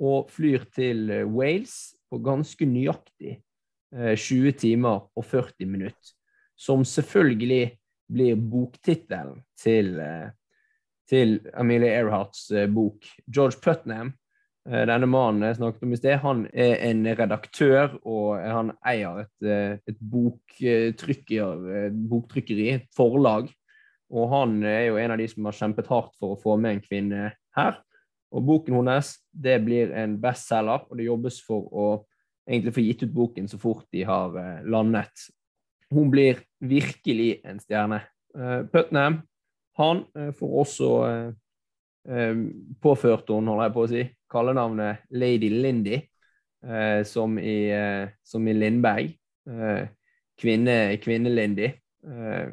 [0.00, 6.16] Og flyr til eh, Wales på ganske nøyaktig eh, 20 timer og 40 minutter.
[6.60, 7.79] Som selvfølgelig
[8.10, 10.30] blir boktittelen til, eh,
[11.08, 13.06] til Amelia Earharts eh, bok.
[13.26, 14.12] George Putnam,
[14.68, 19.24] eh, denne mannen jeg snakket om i sted, han er en redaktør, og han eier
[19.24, 21.64] et, et boktrykker,
[22.10, 23.50] boktrykkeri, et forlag.
[24.10, 26.76] Og han er jo en av de som har kjempet hardt for å få med
[26.76, 27.78] en kvinne her.
[28.34, 31.86] Og boken hennes det blir en bestselger, og det jobbes for å
[32.48, 34.34] egentlig få gitt ut boken så fort de har
[34.66, 35.30] landet.
[35.90, 38.02] Hun blir virkelig en stjerne.
[38.36, 39.20] Eh, Putnam
[39.80, 42.36] han eh, får også eh,
[42.82, 46.00] påført hun, holder jeg på å si, kallenavnet Lady Lindy,
[47.08, 47.72] som, i,
[48.20, 49.14] som i Lindberg.
[50.40, 51.70] Kvinne, Kvinne-Lindy.
[52.04, 52.48] Eh,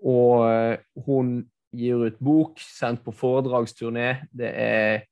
[0.00, 1.32] og hun
[1.76, 4.26] gir ut bok, sendt på foredragsturné.
[4.32, 5.02] Det er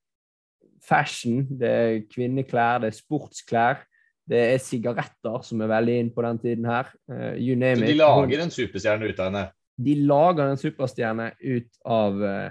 [0.85, 3.85] fashion, det er kvinneklær, det er sportsklær.
[4.29, 6.91] Det er sigaretter, som er veldig inn på den tiden her.
[7.11, 9.45] Uh, you name Så de lager en superstjerne ut av henne.
[9.79, 12.51] de lager en superstjerne ut av, uh,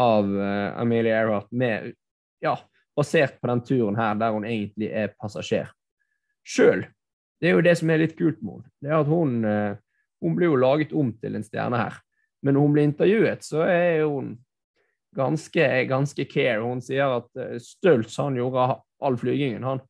[0.00, 1.90] av uh, Amelia Earhart med,
[2.40, 2.54] ja,
[2.96, 5.68] basert på den turen her, der hun egentlig er passasjer.
[6.46, 6.86] Sjøl.
[7.40, 8.70] Det er jo det som er litt kult med henne.
[8.80, 9.34] Det er at hun,
[10.20, 11.94] hun blir jo laget om til en stjerne her.
[12.44, 14.34] Men når hun blir intervjuet, så er hun
[15.16, 16.60] ganske, ganske care.
[16.60, 18.66] Hun sier at Støltz han gjorde
[19.00, 19.80] all flygingen, han.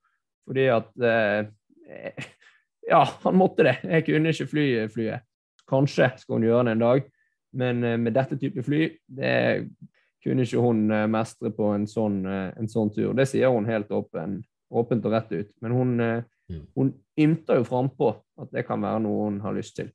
[0.51, 2.29] Fordi at eh,
[2.91, 3.77] Ja, han måtte det.
[3.85, 5.23] Jeg kunne ikke fly flyet.
[5.71, 7.05] Kanskje skal hun gjøre det en dag,
[7.61, 9.35] men eh, med dette type fly, det
[10.25, 13.13] kunne ikke hun eh, mestre på en sånn, eh, en sånn tur.
[13.15, 14.41] Det sier hun helt åpen,
[14.75, 15.55] åpent og rett ut.
[15.63, 16.21] Men hun, eh,
[16.51, 16.67] Mm.
[16.75, 18.09] hun ymter jo frampå
[18.43, 19.93] at det kan være noe hun har lyst til.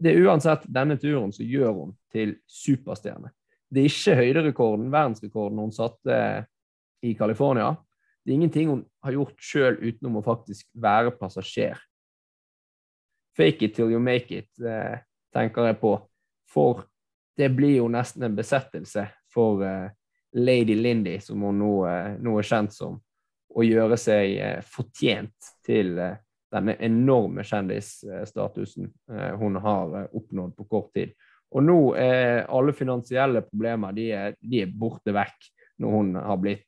[0.00, 3.28] Det er uansett denne turen som gjør hun til superstjerne.
[3.68, 6.46] Det er ikke høyderekorden, verdensrekorden hun satte
[7.04, 7.74] i California.
[8.26, 11.78] Det er ingenting hun har gjort sjøl utenom å faktisk være passasjer.
[13.38, 14.98] Fake it till you make it, eh,
[15.30, 15.92] tenker jeg på.
[16.50, 16.82] For
[17.38, 19.94] det blir jo nesten en besettelse for eh,
[20.34, 22.98] Lady Lindy, som hun nå, eh, nå er kjent som,
[23.54, 28.90] å gjøre seg fortjent til denne enorme kjendisstatusen
[29.40, 31.14] hun har oppnådd på kort tid.
[31.56, 35.48] Og nå er alle finansielle problemer de er, de er borte vekk
[35.80, 36.66] når hun har blitt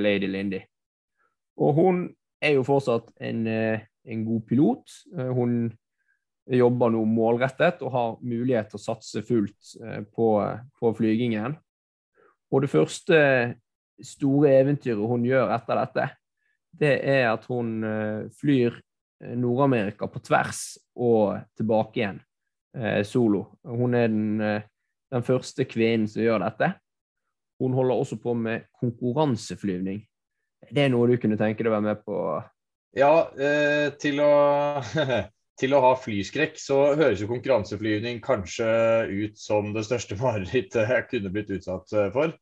[0.00, 0.62] Lady Lindy.
[1.60, 2.02] Og hun
[2.40, 4.92] er jo fortsatt en, eh, en god pilot.
[5.16, 5.72] Eh, hun
[6.50, 10.30] jobber nå målrettet og har mulighet til å satse fullt eh, på,
[10.80, 11.58] på flygingen.
[12.50, 13.20] Og det første
[14.00, 16.08] store eventyret hun gjør etter dette,
[16.80, 17.82] det er at hun
[18.38, 18.76] flyr
[19.36, 22.20] Nord-Amerika på tvers og tilbake igjen
[23.04, 23.42] solo.
[23.66, 24.38] Hun er den,
[25.10, 26.70] den første kvinnen som gjør dette.
[27.60, 30.00] Hun holder også på med konkurranseflyvning.
[30.70, 32.16] Det er noe du kunne tenke deg å være med på?
[32.98, 34.32] Ja, eh, til å
[35.60, 38.66] Til å ha flyskrekk, så høres jo konkurranseflyvning kanskje
[39.10, 42.32] ut som det største marerittet jeg kunne blitt utsatt eh, for.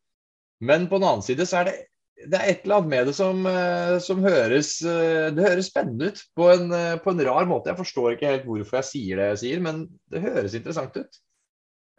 [0.63, 1.79] Men på den annen side så er det
[2.19, 6.09] det er et eller annet med det som, eh, som høres eh, Det høres spennende
[6.11, 7.71] ut på en, på en rar måte.
[7.71, 11.21] Jeg forstår ikke helt hvorfor jeg sier det jeg sier, men det høres interessant ut.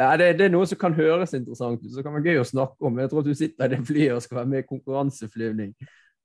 [0.00, 2.50] Ja, det, det er noe som kan høres interessant ut, så kan være gøy å
[2.50, 3.00] snakke om.
[3.00, 5.72] Jeg tror at du sitter i det flyet og skal være med i konkurranseflyvning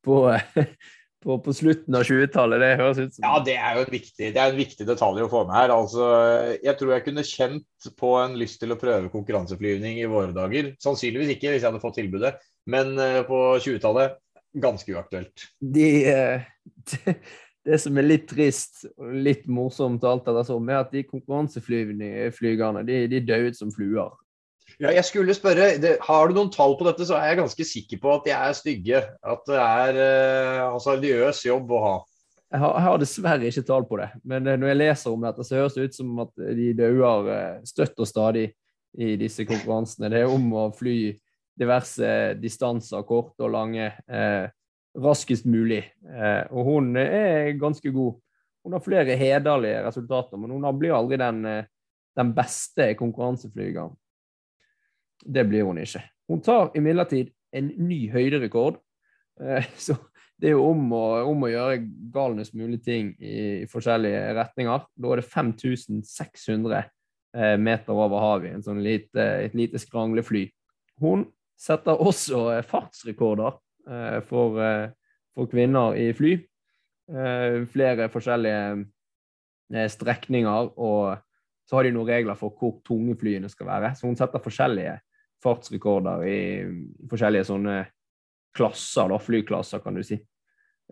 [0.05, 0.17] på,
[1.25, 2.61] på, på slutten av 20-tallet.
[2.61, 5.31] Det høres ut som Ja, det er jo en viktig, det en viktig detalj å
[5.31, 5.73] få med her.
[5.75, 6.09] Altså,
[6.63, 10.75] jeg tror jeg kunne kjent på en lyst til å prøve konkurranseflyvning i våre dager.
[10.83, 12.35] Sannsynligvis ikke hvis jeg hadde fått tilbudet,
[12.71, 14.21] men eh, på 20-tallet
[14.55, 15.49] ganske uaktuelt.
[15.59, 16.13] de, de
[16.93, 17.15] det,
[17.65, 22.85] det som er litt trist og litt morsomt, alt det som, er at de konkurranseflygerne
[22.87, 24.13] de, de døde som fluer.
[24.79, 27.67] Ja, jeg skulle spørre, det, Har du noen tall på dette, så er jeg ganske
[27.67, 29.01] sikker på at de er stygge.
[29.23, 31.95] At det er eh, hasardiøs jobb å ha.
[32.51, 35.23] Jeg har, jeg har dessverre ikke tall på det, men eh, når jeg leser om
[35.25, 38.49] dette, så høres det ut som at de dauer eh, støtt og stadig
[38.95, 40.11] i disse konkurransene.
[40.11, 40.97] Det er om å fly
[41.59, 44.47] diverse distanser, korte og lange, eh,
[44.95, 45.83] raskest mulig.
[46.07, 48.19] Eh, og hun er ganske god.
[48.65, 51.65] Hun har flere hederlige resultater, men hun blir aldri den, eh,
[52.15, 53.95] den beste konkurranseflygeren.
[55.23, 56.03] Det blir hun ikke.
[56.29, 58.79] Hun tar imidlertid en ny høyderekord.
[59.41, 59.97] Eh, så
[60.41, 64.83] det er jo om å, om å gjøre galnest mulig ting i, forskjellige retninger.
[64.95, 70.49] Da er det 5600 eh, meter over havet, sånn lite, et lite skranglefly.
[71.03, 73.61] Hun setter også eh, fartsrekorder
[74.25, 74.55] for,
[75.37, 76.31] for kvinner i fly.
[77.69, 81.19] Flere forskjellige strekninger, og
[81.65, 83.93] så har de noen regler for hvor tunge flyene skal være.
[83.97, 84.95] Så hun setter forskjellige
[85.43, 86.39] fartsrekorder i,
[87.09, 87.77] forskjellige sånne
[88.55, 90.19] klasser, da, flyklasser, kan du si.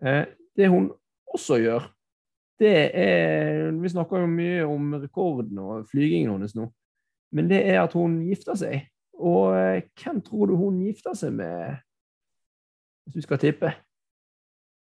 [0.02, 0.90] Eh, det hun
[1.34, 1.86] også gjør,
[2.62, 6.68] det er Vi snakker jo mye om rekorden og flygingen hennes nå,
[7.34, 8.84] men det er at hun gifter seg.
[9.18, 11.80] Og eh, hvem tror du hun gifter seg med,
[13.04, 13.72] hvis du skal tippe?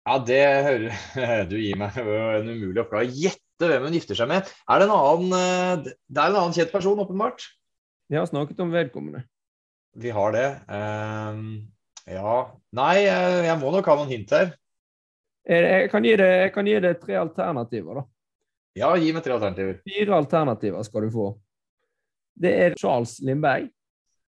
[0.03, 3.33] Ja, det hører du gir meg en umulig oppgave.
[3.54, 4.49] Gjette hvem hun gifter seg med.
[4.66, 7.45] Er det en annen eh, Det er en annen kjent person, åpenbart.
[8.10, 9.24] Vi har snakket om vedkommende.
[9.95, 10.47] Vi har det.
[10.66, 11.62] Uh,
[12.10, 12.34] ja
[12.74, 14.56] Nei, jeg, jeg må nok ha noen hint her.
[15.45, 18.04] Jeg kan gi deg tre alternativer, da.
[18.80, 19.80] Ja, gi meg tre alternativer.
[19.86, 21.30] Fire alternativer skal du få.
[22.34, 23.68] Det er Charles Lindberg.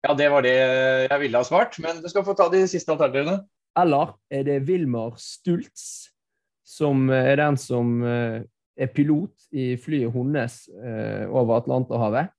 [0.03, 2.91] Ja, det var det jeg ville ha svart, men du skal få ta de siste
[2.91, 3.37] alternativene.
[3.79, 6.09] Eller er det Wilmar Stultz,
[6.67, 8.43] som er den som eh,
[8.75, 12.31] er pilot i flyet hennes eh, over Atlanterhavet?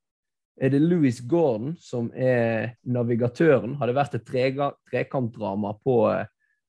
[0.54, 3.74] Er det Louis Gordon, som er navigatøren?
[3.80, 6.26] Har det vært et trekantdrama på, eh,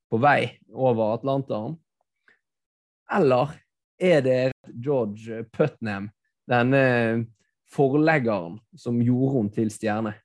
[0.10, 0.40] på vei
[0.74, 1.78] over Atlanteren?
[3.14, 3.54] Eller
[4.02, 4.40] er det
[4.74, 6.10] George Putnam,
[6.50, 7.26] denne
[7.70, 10.16] forleggeren som gjorde henne til stjerne?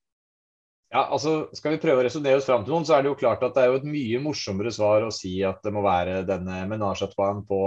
[0.91, 3.19] Ja, altså Skal vi prøve å resonnere oss fram til noen, så er det jo
[3.21, 6.25] klart at det er jo et mye morsommere svar å si at det må være
[6.27, 7.61] denne menage på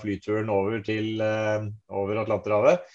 [0.00, 2.86] flyturen over til eh, over Atlanterhavet.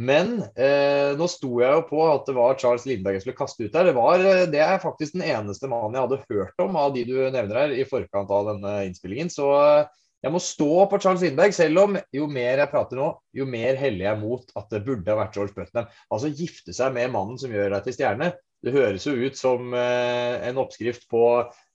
[0.00, 3.66] Men eh, nå sto jeg jo på at det var Charles Lindberg jeg skulle kaste
[3.66, 3.90] ut der.
[3.90, 7.06] Det, var, eh, det er faktisk den eneste mannen jeg hadde hørt om av de
[7.08, 9.32] du nevner her i forkant av denne innspillingen.
[9.32, 9.88] Så eh,
[10.24, 13.80] jeg må stå på Charles Lindberg, selv om jo mer jeg prater nå, jo mer
[13.80, 15.88] heller jeg mot at det burde ha vært George Putnam.
[16.12, 18.32] Altså gifte seg med mannen som gjør deg til stjerne.
[18.60, 21.24] Det høres jo ut som eh, en oppskrift på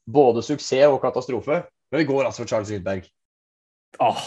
[0.06, 1.64] både suksess og katastrofe.
[1.92, 3.08] Men vi går altså for Charles Lindberg.
[4.00, 4.22] Ah,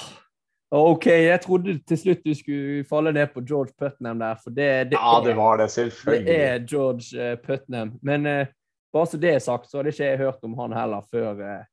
[0.70, 4.68] OK, jeg trodde til slutt du skulle falle ned på George Putnam der, for det,
[4.90, 5.68] det, Ja, det var det,
[6.04, 7.94] det er George eh, Putnam.
[8.02, 8.46] Men eh,
[8.92, 11.64] bare så det er sagt, så hadde ikke jeg hørt om han heller før, eh,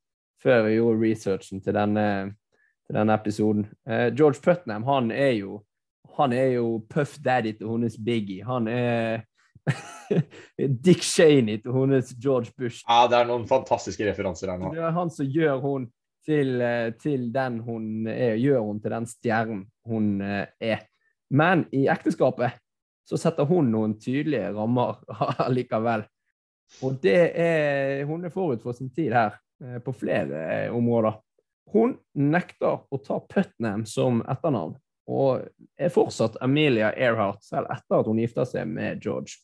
[0.44, 2.08] før jeg gjorde researchen til denne,
[2.88, 3.68] til denne episoden.
[3.90, 5.64] Eh, George Putnam, han er jo
[6.16, 8.46] han er jo Puff Daddy til hennes Biggie.
[8.48, 9.26] Han er
[10.86, 12.84] Dick Cheney til hennes George Bush.
[12.88, 14.74] Ja, det er noen fantastiske referanser her nå.
[14.76, 15.88] Det er han som gjør hun
[16.26, 20.86] til, eh, til den hun er, gjør hun til den stjernen hun eh, er.
[21.30, 22.60] Men i ekteskapet
[23.06, 25.02] så setter hun noen tydelige rammer
[25.56, 26.06] likevel.
[26.82, 31.20] Og det er Hun er forut for sin tid her, eh, på flere områder.
[31.74, 34.76] Hun nekter å ta Putnam som etternavn,
[35.10, 35.46] og
[35.78, 39.38] er fortsatt Amelia Earhart, selv etter at hun gifter seg med George.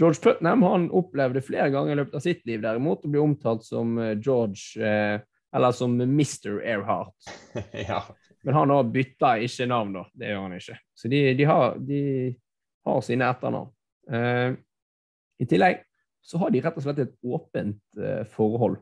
[0.00, 3.66] George Putnam han opplevde flere ganger i løpet av sitt liv derimot å bli omtalt
[3.66, 5.20] som eh, George eh,
[5.52, 6.62] eller som Mr.
[6.64, 7.14] Earhart.
[7.88, 8.02] ja.
[8.42, 10.06] Men han har bytta ikke navn, da.
[10.12, 10.78] Det gjør han ikke.
[10.98, 12.00] Så de, de, har, de
[12.88, 13.68] har sine etternavn.
[14.10, 14.54] Eh,
[15.44, 15.84] I tillegg
[16.22, 18.80] så har de rett og slett et åpent eh, forhold.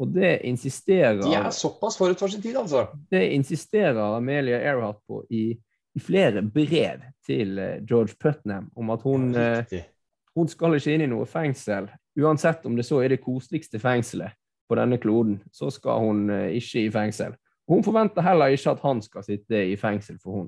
[0.00, 2.86] Og det insisterer De er såpass forut for sin tid, altså.
[3.12, 9.04] det insisterer Amelia Earhart på i, i flere brev til eh, George Putnam om at
[9.04, 9.82] hun, Riktig.
[10.36, 14.32] Hun skal ikke inn i noe fengsel, uansett om det så er det koseligste fengselet,
[14.72, 17.34] på denne kloden, så skal hun eh, ikke i fengsel.
[17.68, 20.46] Hun forventer heller ikke at han skal sitte i fengsel for hun.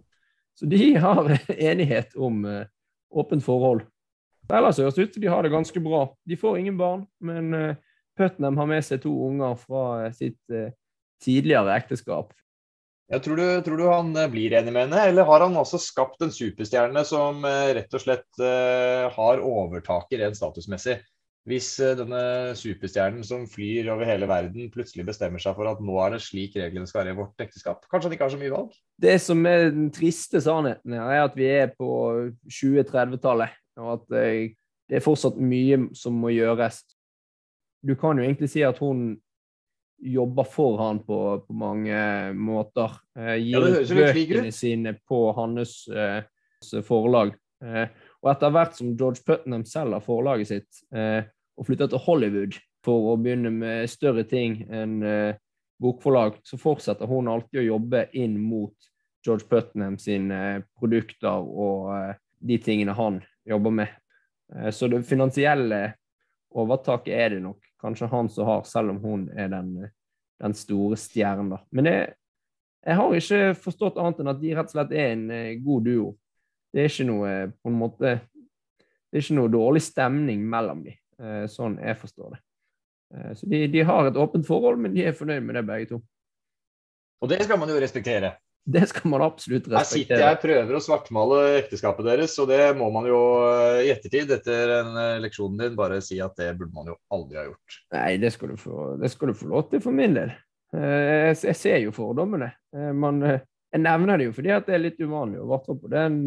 [0.56, 2.64] Så de har enighet om eh,
[3.10, 3.82] åpent forhold.
[4.48, 6.06] Ellers høres det ut som de har det ganske bra.
[6.28, 7.76] De får ingen barn, men eh,
[8.16, 10.38] Putnam har med seg to unger fra sitt
[11.18, 12.30] tidligere ekteskap.
[13.12, 15.80] Jeg tror, du, tror du han eh, blir enig med henne, eller har han også
[15.82, 21.02] skapt en superstjerne som eh, rett og slett eh, har overtaket rent statusmessig?
[21.44, 26.14] Hvis denne superstjernen som flyr over hele verden, plutselig bestemmer seg for at nå er
[26.14, 27.82] det slik reglene skal være i vårt ekteskap.
[27.92, 28.78] Kanskje han ikke har så mye valg?
[29.04, 31.90] Det som er den triste sannheten her, er at vi er på
[32.48, 34.08] 2030-tallet, og at
[34.88, 36.80] det er fortsatt mye som må gjøres.
[37.84, 39.10] Du kan jo egentlig si at hun
[39.98, 41.96] jobber for han på, på mange
[42.36, 42.92] måter.
[43.18, 43.92] Eh, gir ut.
[43.94, 46.24] bøkene sine på hans eh,
[46.84, 47.34] forlag.
[47.64, 47.86] Eh,
[48.24, 51.24] og etter hvert som George Putnam selger forlaget sitt eh,
[51.54, 55.36] og flytter til Hollywood for å begynne med større ting enn eh,
[55.80, 58.74] bokforlag, så fortsetter hun alltid å jobbe inn mot
[59.24, 62.14] George Putnam sine eh, produkter og eh,
[62.44, 63.94] de tingene han jobber med.
[64.54, 65.94] Eh, Så det finansielle
[66.54, 69.72] overtaket er det nok kanskje han som har, selv om hun er den,
[70.42, 71.56] den store stjernen.
[71.74, 72.14] Men jeg,
[72.84, 75.88] jeg har ikke forstått annet enn at de rett og slett er en eh, god
[75.88, 76.08] duo.
[76.74, 80.80] Det er ikke noe eh, på en måte Det er ikke noe dårlig stemning mellom
[80.82, 82.40] dem, eh, sånn jeg forstår det.
[83.38, 86.00] Så de, de har et åpent forhold, men de er fornøyd med det, begge to.
[87.22, 88.32] Og det skal man jo respektere.
[88.64, 90.20] Det skal man absolutt Her sitter respektere.
[90.24, 94.30] jeg og prøver å svartmale ekteskapet deres, og det må man jo eh, i ettertid,
[94.32, 97.76] etter en eh, leksjonen din, bare si at det burde man jo aldri ha gjort.
[97.92, 100.32] Nei, det skal du få, det skal du få lov til for min del.
[100.72, 102.48] Eh, Jeg, jeg ser jo fordommene.
[102.96, 106.18] Man, jeg nevner det jo fordi at det er litt uvanlig, å varte på den,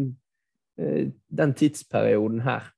[0.78, 2.70] den tidsperioden her.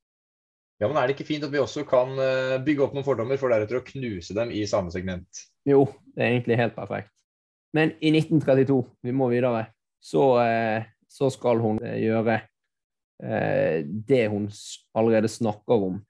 [0.81, 2.17] Ja, men er det ikke fint at vi også kan
[2.65, 5.45] bygge opp noen fordommer, for deretter å knuse dem i samme segment?
[5.69, 5.85] Jo,
[6.17, 7.13] det er egentlig helt perfekt.
[7.73, 9.67] Men i 1932, vi må videre,
[10.03, 12.41] så, eh, så skal hun eh, gjøre
[13.23, 14.49] eh, det hun
[14.95, 16.01] allerede snakker om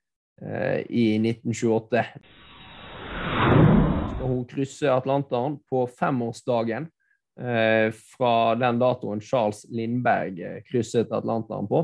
[0.40, 2.00] i 1928.
[4.22, 6.86] Hun krysser Atlanteren på femårsdagen
[7.36, 11.82] fra den datoen Charles Lindberg krysset Atlanteren på.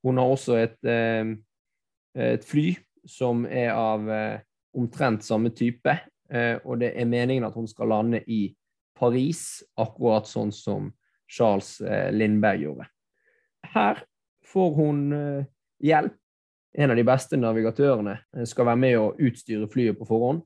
[0.00, 0.78] Hun har også et,
[2.16, 2.72] et fly
[3.04, 4.08] som er av
[4.72, 5.98] omtrent samme type,
[6.64, 8.46] og det er meningen at hun skal lande i
[9.00, 10.90] Paris, akkurat sånn som
[11.30, 12.86] Charles eh, Lindberg gjorde.
[13.72, 14.02] Her
[14.52, 15.44] får hun eh,
[15.78, 16.16] hjelp.
[16.78, 20.42] En av de beste navigatørene eh, skal være med å utstyre flyet på forhånd.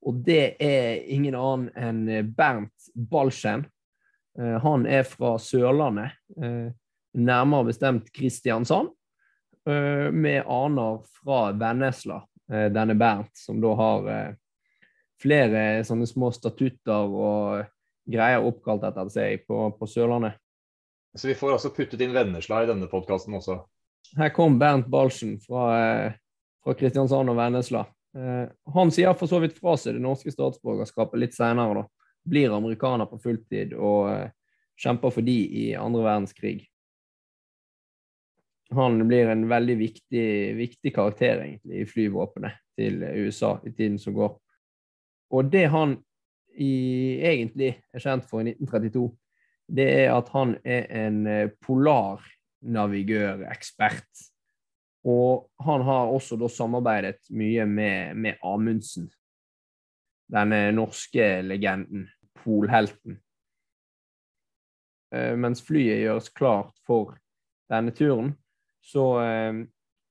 [0.00, 3.66] Og det er ingen annen enn Bernt Balchen.
[4.40, 6.14] Han er fra Sørlandet,
[7.12, 8.88] nærmere bestemt Kristiansand,
[9.68, 14.08] med aner fra Vennesla, denne Bernt, som da har
[15.20, 17.68] flere sånne små statutter og
[18.08, 20.38] greier oppkalt etter seg på, på Sørlandet.
[21.14, 23.58] Så vi får altså puttet inn Vennesla i denne podkasten også.
[24.18, 26.12] Her kom Bernt Balsen fra, eh,
[26.64, 27.84] fra Kristiansand og Vennesla.
[28.16, 31.86] Eh, han sier for så vidt fra seg det norske statsborgerskapet litt senere, da.
[32.30, 34.28] Blir amerikaner på fulltid og eh,
[34.80, 36.58] kjemper for de i andre verdenskrig.
[38.76, 40.26] Han blir en veldig viktig,
[40.58, 44.36] viktig karakter egentlig i flyvåpenet til USA i tiden som går.
[45.34, 45.96] Og det han
[46.60, 49.08] i, egentlig er kjent for i 1932,
[49.70, 54.26] det er at han er en eh, polarnavigørekspert.
[55.08, 59.10] Og han har også da samarbeidet mye med, med Amundsen,
[60.30, 62.08] denne norske legenden,
[62.42, 63.20] polhelten.
[65.14, 67.18] Eh, mens flyet gjøres klart for
[67.70, 68.34] denne turen,
[68.84, 69.54] så, eh,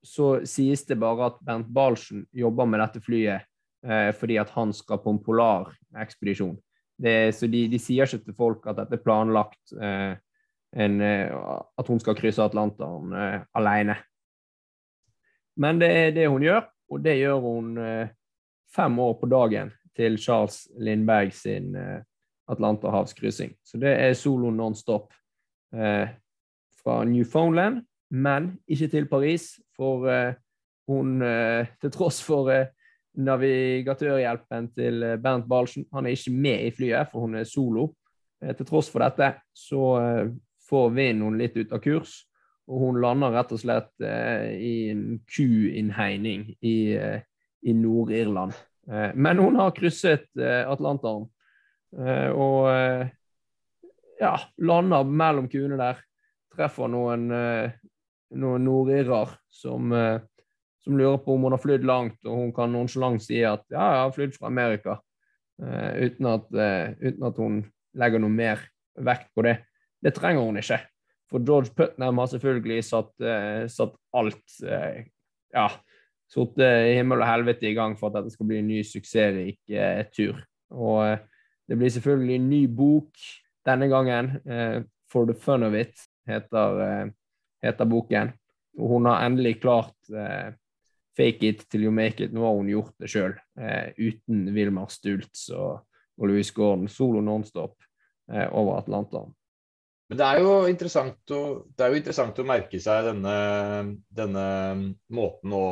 [0.02, 3.40] så sies det bare at Bernt Balsen jobber med dette flyet
[3.80, 6.58] fordi at han skal på en polarekspedisjon.
[7.32, 10.18] Så de, de sier ikke til folk at dette er planlagt, eh,
[10.76, 11.32] en, eh,
[11.78, 13.96] at hun skal krysse Atlanteren eh, alene.
[15.56, 18.12] Men det er det hun gjør, og det gjør hun eh,
[18.74, 22.02] fem år på dagen til Charles Lindberg sin eh,
[22.50, 23.54] Atlanterhavskryssing.
[23.64, 25.12] Så det er solo non-stop
[25.74, 26.12] eh,
[26.82, 30.34] fra Newfoundland, men ikke til Paris, for eh,
[30.90, 32.70] hun, eh, til tross for eh,
[33.18, 35.86] navigatørhjelpen til eh, Bernt Balsen.
[35.92, 37.90] Han er ikke med i flyet, for hun er solo.
[38.42, 40.32] Eh, Til tross for dette så eh,
[40.70, 42.20] får vinden hun litt ut av kurs,
[42.70, 46.74] og hun lander rett og slett i en kuinnhegning i,
[47.66, 48.54] i Nord-Irland.
[49.18, 51.24] Men hun har krysset Atlanteren
[52.38, 52.68] og
[54.22, 54.30] ja,
[54.62, 55.98] lander mellom kuene der.
[56.54, 57.26] Treffer noen,
[58.38, 59.90] noen nordirrer som
[60.84, 63.80] som lurer på om hun har flydd langt, og hun kan nonchalant si at ja,
[63.80, 64.98] jeg har flydd fra Amerika.
[65.60, 67.58] uh, uten, at, uh, uten at hun
[68.00, 68.62] legger noe mer
[68.96, 69.58] vekt på det.
[70.00, 70.78] Det trenger hun ikke.
[71.30, 74.60] For George Putnam har selvfølgelig satt, uh, satt alt
[75.50, 75.66] Ja,
[76.30, 79.58] satt himmel og helvete i gang for at dette skal bli en ny suksessrik
[80.14, 80.36] tur.
[80.70, 81.18] Og
[81.66, 83.24] det blir selvfølgelig en ny bok
[83.66, 84.30] denne gangen.
[85.10, 85.98] For the fun of it
[86.30, 87.10] heter,
[87.66, 88.30] heter boken.
[88.78, 90.14] Og hun har endelig klart
[91.16, 92.32] fake it till you make it.
[92.32, 93.34] Nå har hun gjort det sjøl,
[93.98, 95.82] uten Wilmar Stultz og,
[96.20, 96.88] og Louis Gordon.
[96.88, 97.76] Solo nonstop
[98.30, 99.32] over Atlanteren.
[100.10, 101.40] Men det er jo interessant å,
[101.70, 103.34] det er jo interessant å merke seg denne,
[104.10, 104.46] denne
[105.14, 105.66] måten å,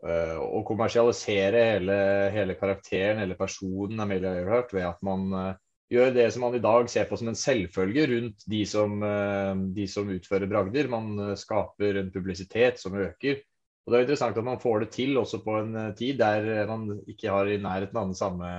[0.00, 1.98] øh, å kommersialisere hele,
[2.32, 5.50] hele, karakteren, hele personen Amelia Earhart, ved at man øh,
[5.92, 9.60] gjør det som man i dag ser på som en selvfølge rundt de som, øh,
[9.76, 10.88] de som utfører bragder.
[10.88, 13.42] Man skaper en publisitet som øker.
[13.88, 16.44] Og Det er interessant at man får det til også på en eh, tid der
[16.52, 18.50] eh, man ikke har i nærheten av den samme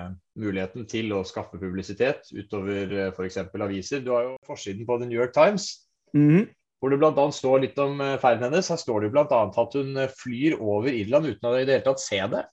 [0.41, 3.37] muligheten til å skaffe publisitet utover eh, f.eks.
[3.53, 4.01] aviser.
[4.01, 5.85] Du har jo forsiden på The New York Times,
[6.17, 6.47] mm -hmm.
[6.81, 7.31] hvor det bl.a.
[7.31, 8.69] står litt om ferden hennes.
[8.69, 9.23] Her står det bl.a.
[9.53, 12.43] at hun flyr over Irland uten å i det hele tatt se det.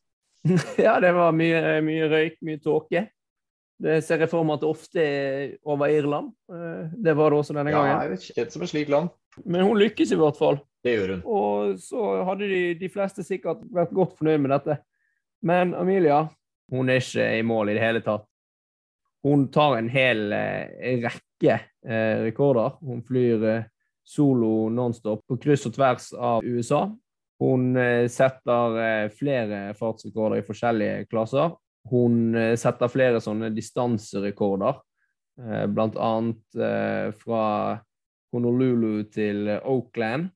[0.86, 3.08] ja, det var mye, mye røyk, mye tåke.
[3.80, 6.28] Det ser jeg for meg at det ofte er over Irland.
[6.92, 8.12] Det var det også denne gangen.
[8.12, 9.08] Ja, kjent som et slikt land.
[9.44, 10.60] Men hun lykkes i hvert fall.
[10.84, 11.22] Det gjør hun.
[11.26, 14.78] Og så hadde de, de fleste sikkert vært godt fornøyd med dette.
[15.46, 16.24] Men Amelia
[16.72, 18.26] hun er ikke i mål i det hele tatt.
[19.26, 22.78] Hun tar en hel eh, rekke eh, rekorder.
[22.82, 23.66] Hun flyr eh,
[24.06, 26.86] solo nonstop på kryss og tvers av USA.
[27.42, 31.54] Hun eh, setter eh, flere fartsrekorder i forskjellige klasser.
[31.90, 34.82] Hun eh, setter flere sånne distanserekorder,
[35.68, 36.56] blant annet
[37.20, 37.40] fra
[38.32, 40.30] Honolulu til Oakland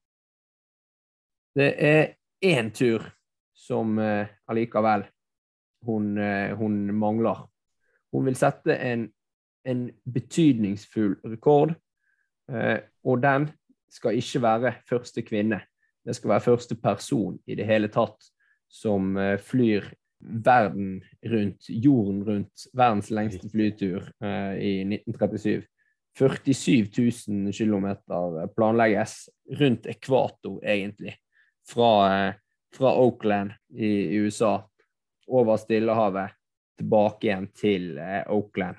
[1.59, 2.12] Det er
[2.47, 3.05] én tur
[3.57, 5.05] som eh, allikevel
[5.86, 7.47] hun, eh, hun, mangler.
[8.12, 9.09] Hun vil sette en,
[9.66, 11.74] en betydningsfull rekord,
[12.53, 13.49] eh, og den
[13.91, 15.61] skal ikke være første kvinne.
[16.07, 18.30] Det skal være første person i det hele tatt
[18.71, 19.91] som eh, flyr
[20.21, 25.66] verden rundt, jorden rundt, verdens lengste flytur eh, i 1937.
[26.18, 26.89] 47
[27.29, 27.97] 000 km
[28.57, 31.14] planlegges rundt ekvator, egentlig.
[31.68, 31.93] Fra,
[32.29, 32.35] eh,
[32.77, 34.71] fra Oakland i, i USA
[35.27, 36.31] over Stillehavet
[36.81, 38.77] tilbake igjen til eh, Oakland.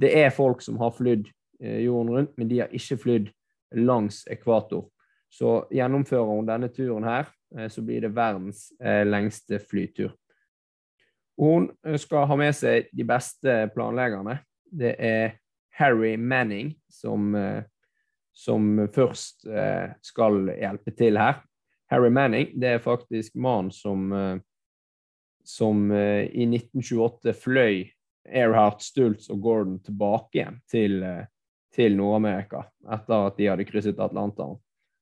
[0.00, 1.28] Det er folk som har flydd
[1.60, 3.28] eh, jorden rundt, men de har ikke flydd
[3.76, 4.88] langs ekvator.
[5.30, 7.28] Så gjennomfører hun denne turen her,
[7.68, 10.12] så blir det verdens eh, lengste flytur.
[11.40, 14.38] Hun eh, skal ha med seg de beste planleggerne.
[14.70, 15.38] Det er
[15.80, 17.32] Harry Manning som,
[18.36, 19.46] som først
[20.04, 21.40] skal hjelpe til her.
[21.90, 24.12] Harry Manning det er faktisk mannen som,
[25.42, 27.88] som i 1928 fløy
[28.28, 31.00] Earhart, Stultz og Gordon tilbake igjen til,
[31.74, 34.60] til Nord-Amerika etter at de hadde krysset Atlanteren.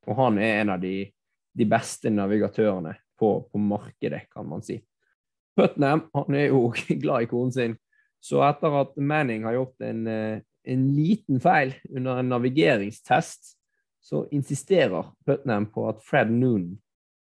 [0.08, 1.10] Og han er en av de
[1.58, 4.78] de beste navigatørene på, på, markedet, kan man si.
[5.58, 6.68] Putnam han er jo
[7.02, 7.76] glad i konen sin,
[8.22, 13.54] så etter at Manning har gjort en, eh, en liten feil under en navigeringstest,
[14.02, 16.72] så insisterer Putnam på at Fred Noon,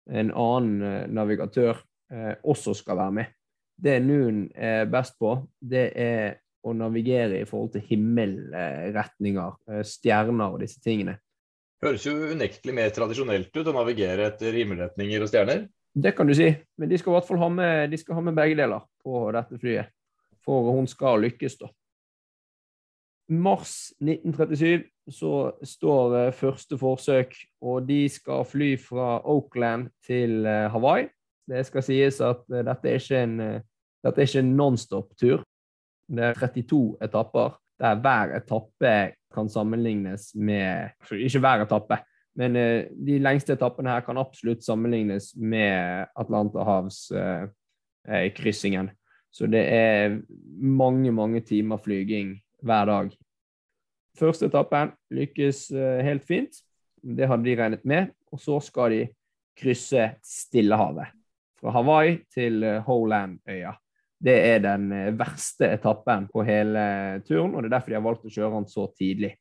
[0.10, 1.82] en annen eh, navigatør,
[2.14, 3.36] eh, også skal være med.
[3.84, 10.62] Det Noon er best på, det er å navigere i forhold til himmelretninger, stjerner og
[10.62, 11.18] disse tingene.
[11.84, 15.66] Høres jo unektelig mer tradisjonelt ut å navigere etter himmelretninger og stjerner.
[15.94, 16.48] Det kan du si,
[16.80, 19.60] men de skal i hvert fall ha med, de ha med begge deler på dette
[19.60, 19.92] flyet.
[20.44, 21.70] For hun skal lykkes, da.
[23.32, 30.70] Mars 1937 så står eh, første forsøk, og de skal fly fra Oakland til eh,
[30.72, 31.08] Hawaii.
[31.48, 33.38] Det skal sies at eh, dette er ikke en,
[34.04, 35.44] dette er ikke en nonstop-tur.
[36.14, 41.98] Det er 32 etapper, der hver etappe kan sammenlignes med Ikke hver etappe,
[42.40, 48.88] men uh, de lengste etappene her kan absolutt sammenlignes med Atlanterhavskryssingen.
[48.88, 48.94] Uh,
[49.34, 50.22] Så det er
[50.62, 53.10] mange, mange timer flyging hver dag.
[54.20, 55.72] Første etappen lykkes
[56.06, 56.50] helt fint.
[57.02, 58.08] Det hadde de regnet med.
[58.32, 59.08] Og så skal de
[59.58, 61.08] krysse Stillehavet.
[61.60, 63.72] Fra Hawaii til eh, Holand-øya.
[64.24, 66.84] Det er den eh, verste etappen på hele
[67.28, 69.34] turen, og det er derfor de har valgt å kjøre den så tidlig.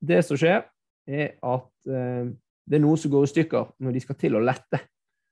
[0.00, 0.64] Det som skjer,
[1.10, 2.32] er at eh,
[2.70, 4.82] det er noe som går i stykker når de skal til å lette.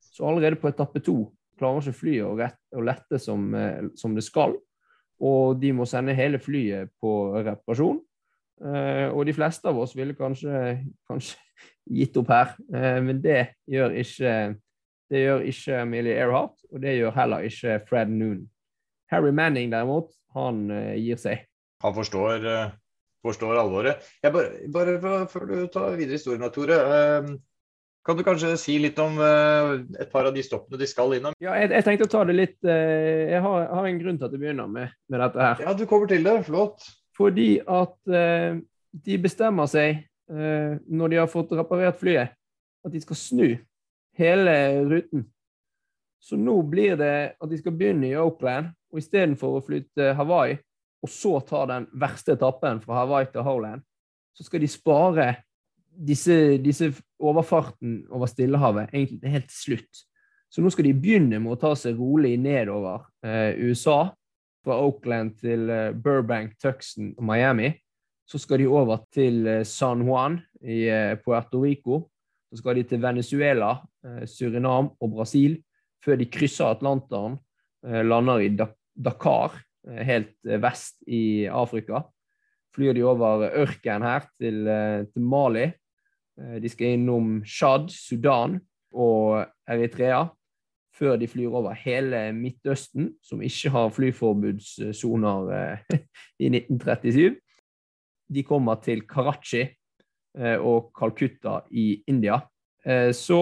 [0.03, 1.21] Så allerede på etappe to
[1.59, 4.55] klarer ikke flyet å, lette som, eh, som det skal.
[5.19, 7.13] Og de må sende hele flyet på
[7.43, 7.99] reparasjon.
[8.59, 11.39] Og de fleste av oss ville kanskje, kanskje
[11.99, 12.55] gitt opp her,
[13.03, 14.33] men det gjør ikke
[15.11, 18.43] det gjør ikke Millie Earhart, og det gjør heller ikke Fred Noon.
[19.11, 21.45] Harry Manning derimot, han eh, gir seg.
[21.85, 22.71] Han forstår, eh,
[23.25, 24.03] forstår alvoret.
[24.23, 26.79] Bare, bare før du tar videre historien, Tore.
[26.79, 27.31] eh,
[28.09, 31.35] Kan du kanskje si litt om et par av de stoppene de skal innom?
[31.45, 34.33] Ja, jeg, jeg tenkte å ta det litt Jeg har, har en grunn til at
[34.33, 35.61] jeg begynner med, med dette her.
[35.67, 36.39] Ja, du kommer til det.
[36.47, 36.87] Flott.
[37.19, 38.57] Fordi at eh,
[39.05, 39.99] de bestemmer seg,
[40.31, 42.33] eh, når de har fått reparert flyet,
[42.87, 43.47] at de skal snu
[44.17, 44.57] hele
[44.89, 45.27] ruten.
[46.23, 50.59] Så nå blir det at de skal begynne i Oakland, og istedenfor å flytte Hawaii,
[51.05, 53.85] og så ta den verste etappen fra Hawaii til Howland,
[54.35, 55.29] så skal de spare
[55.99, 60.05] disse, disse overfarten over Stillehavet egentlig helt til slutt.
[60.49, 64.09] Så nå skal de begynne med å ta seg rolig nedover eh, USA,
[64.65, 67.73] fra Oakland til eh, Burbank, Tuxen og Miami.
[68.29, 72.07] Så skal de over til eh, San Juan i eh, Puerto Rico.
[72.49, 73.75] Så skal de til Venezuela,
[74.05, 75.59] eh, Surinam og Brasil,
[76.05, 77.39] før de krysser Atlanteren,
[77.87, 79.53] eh, lander i Da- Dakar,
[79.89, 82.03] eh, helt eh, vest i Afrika.
[82.75, 85.69] Flyr de over ørkenen her til, eh, til Mali.
[86.39, 88.61] De skal innom Tsjad, Sudan
[88.95, 90.29] og Eritrea
[90.95, 95.51] før de flyr over hele Midtøsten, som ikke har flyforbudssoner
[96.45, 97.35] i 1937.
[98.31, 99.65] De kommer til Karachi
[100.63, 102.39] og Calcutta i India.
[103.11, 103.41] Så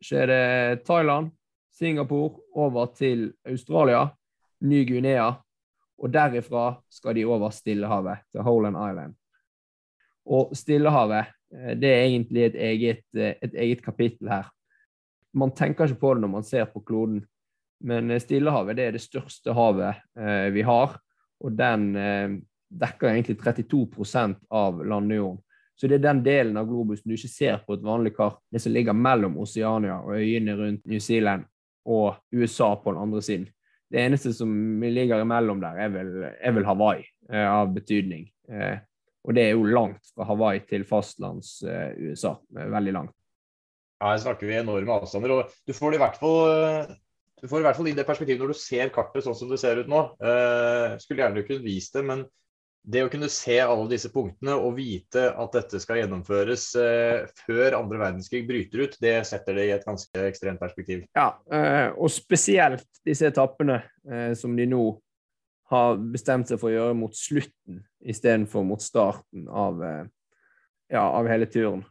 [0.00, 1.30] skjer det Thailand,
[1.76, 4.06] Singapore, over til Australia,
[4.60, 5.32] Ny-Guinea,
[6.00, 9.14] og derifra skal de over Stillehavet, til Holand Island.
[10.26, 14.48] Og Stillehavet, eh, det er egentlig et eget, eh, et eget kapittel her
[15.32, 17.20] man tenker ikke på det når man ser på kloden,
[17.86, 20.96] men eh, Stillehavet det er det største havet eh, vi har,
[21.40, 22.34] og den eh,
[22.70, 25.40] dekker egentlig 32% av landjorden.
[25.78, 28.60] Så det er den delen av globusen du ikke ser på et vanlig kart, det
[28.60, 31.46] som ligger mellom Oceania og øyene rundt New Zealand
[31.88, 33.46] og USA på den andre siden.
[33.90, 34.50] Det eneste som
[34.82, 38.28] ligger imellom der, er vel, er vel Hawaii eh, av betydning.
[38.50, 38.78] Eh,
[39.26, 42.36] og det er jo langt fra Hawaii til fastlands-USA.
[42.54, 43.16] veldig langt.
[44.00, 45.34] Ja, Her snakker vi enorme avstander.
[45.34, 46.94] og Du får det i hvert fall eh,
[47.40, 49.58] du får i hvert fall inn det perspektivet når du ser kartet sånn som det
[49.62, 50.00] ser ut nå.
[50.20, 52.26] Eh, skulle gjerne kunne vist det, men
[52.82, 57.76] det å kunne se alle disse punktene og vite at dette skal gjennomføres eh, før
[57.76, 61.04] andre verdenskrig bryter ut, det setter det i et ganske ekstremt perspektiv.
[61.16, 64.84] Ja, eh, og spesielt disse etappene eh, som de nå
[65.70, 70.04] har bestemt seg for å gjøre mot slutten istedenfor mot starten av, eh,
[70.96, 71.84] ja, av hele turen.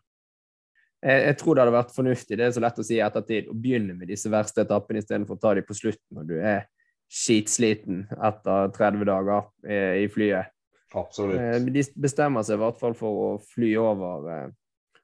[1.00, 3.48] Jeg, jeg tror det hadde vært fornuftig, det er så lett å si i ettertid,
[3.48, 6.66] å begynne med disse verste etappene istedenfor å ta dem på slutten når du er
[7.10, 10.52] skitsliten etter 30 dager eh, i flyet.
[10.96, 11.40] Absolutt.
[11.40, 14.48] Eh, De bestemmer seg i hvert fall for å fly over, eh,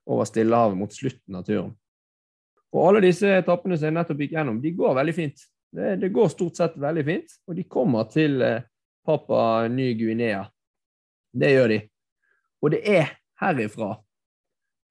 [0.08, 1.74] over Stillehavet mot slutten av turen.
[2.76, 5.46] Og alle disse etappene som jeg nettopp gikk gjennom, de går veldig fint.
[5.76, 8.72] Det, det går stort sett veldig fint, og de kommer til Papa
[9.06, 10.46] Papua Ny-Guinea.
[11.34, 11.80] Det gjør de.
[12.64, 13.12] Og det er
[13.42, 13.92] herifra,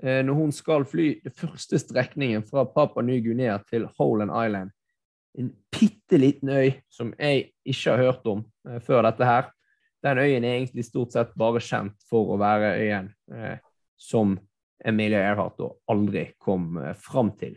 [0.02, 4.70] eh, når hun skal fly den første strekningen fra Papua Ny-Guinea til Holand Island,
[5.38, 9.50] en bitte liten øy som jeg ikke har hørt om eh, før dette her.
[10.04, 13.56] Den øyen er egentlig stort sett bare kjent for å være øyen eh,
[13.96, 14.34] som
[14.84, 17.56] Emilia Earhart da aldri kom eh, fram til.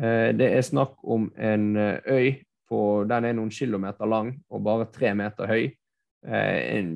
[0.00, 2.32] Eh, det er snakk om en eh, øy
[2.72, 5.66] på Den er noen kilometer lang og bare tre meter høy.
[6.24, 6.94] Eh, en,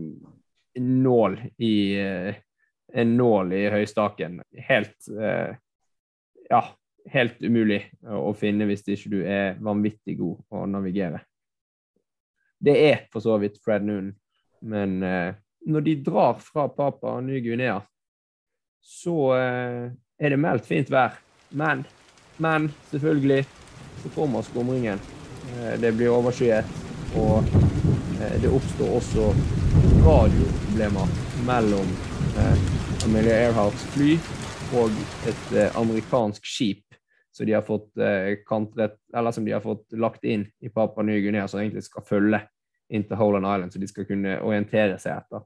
[0.78, 2.42] en nål i eh,
[2.96, 4.40] en nål i høystaken.
[4.68, 5.10] Helt
[6.46, 6.60] Ja,
[7.10, 11.18] helt umulig å finne hvis ikke du er vanvittig god å navigere.
[12.62, 14.12] Det er for så vidt Fred Noon,
[14.66, 15.34] men eh,
[15.66, 17.80] når de drar fra Papa Ny-Guinea,
[18.82, 19.84] så eh,
[20.18, 21.18] er det meldt fint vær.
[21.50, 21.84] Men,
[22.42, 23.44] men selvfølgelig
[24.02, 25.02] så kommer skumringen.
[25.54, 26.82] Eh, det blir overskyet,
[27.16, 27.46] og
[28.16, 29.28] det oppstår også
[30.04, 31.12] radioproblemer
[31.46, 31.88] mellom
[33.06, 34.16] Amelia Earharts fly
[34.76, 34.96] og
[35.28, 36.96] et amerikansk skip
[37.36, 37.92] som de har fått
[38.48, 42.42] kantret, eller som de har fått lagt inn i Papa Ny-Guinea, som egentlig skal følge
[42.90, 45.44] inn til Holand Island, så de skal kunne orientere seg etter.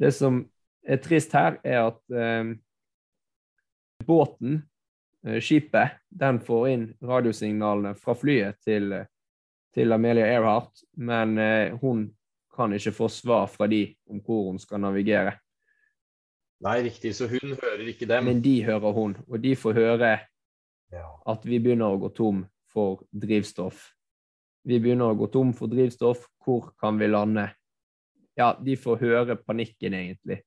[0.00, 0.42] Det som
[0.86, 2.52] er trist her, er at eh,
[4.06, 4.62] båten,
[5.26, 8.94] eh, skipet, den får inn radiosignalene fra flyet til,
[9.74, 12.08] til Amelia Earhart, men eh, hun
[12.56, 15.36] kan ikke få svar fra de om hvor hun skal navigere.
[16.60, 17.14] Nei, riktig.
[17.16, 18.26] Så hun hører ikke dem.
[18.28, 20.18] Men de hører hun, og de får høre
[20.90, 21.06] Ja.
[21.26, 22.42] at vi begynner å gå tom
[22.72, 23.92] for drivstoff.
[24.66, 27.50] Vi begynner å gå tom for drivstoff, hvor kan vi lande?
[28.38, 30.40] Ja, de får høre panikken, egentlig.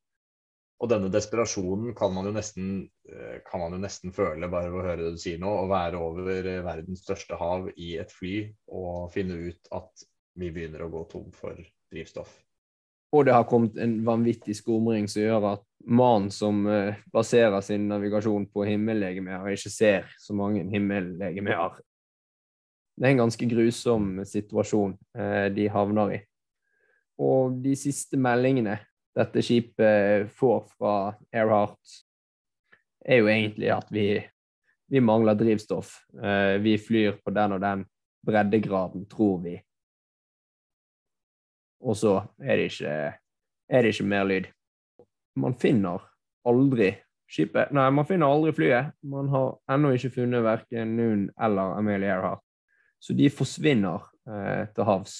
[0.83, 2.71] Og denne desperasjonen kan man jo nesten,
[3.07, 5.51] eh, kan man jo nesten føle bare ved å høre det du sier nå.
[5.61, 8.35] Å være over eh, verdens største hav i et fly
[8.67, 10.07] og finne ut at
[10.39, 11.55] vi begynner å gå tom for
[11.93, 12.33] drivstoff.
[13.13, 17.85] Og det har kommet en vanvittig skumring som gjør at mannen som eh, baserer sin
[17.87, 21.77] navigasjon på himmellegemer, ikke ser så mange himmellegemer.
[22.93, 26.19] Det er en ganske grusom situasjon eh, de havner i.
[27.23, 28.77] Og de siste meldingene
[29.17, 30.93] dette skipet får fra
[31.33, 31.97] Airheart,
[33.05, 34.07] er jo egentlig at vi,
[34.89, 35.99] vi mangler drivstoff.
[36.17, 37.85] Eh, vi flyr på den og den
[38.25, 39.57] breddegraden, tror vi.
[41.83, 42.93] Og så er det ikke,
[43.69, 44.47] er det ikke mer lyd.
[45.35, 46.05] Man finner
[46.47, 46.93] aldri
[47.33, 48.93] skipet Nei, man finner aldri flyet.
[49.09, 52.43] Man har ennå ikke funnet verken Noon eller Amelie Earhart.
[53.03, 55.17] Så de forsvinner eh, til havs.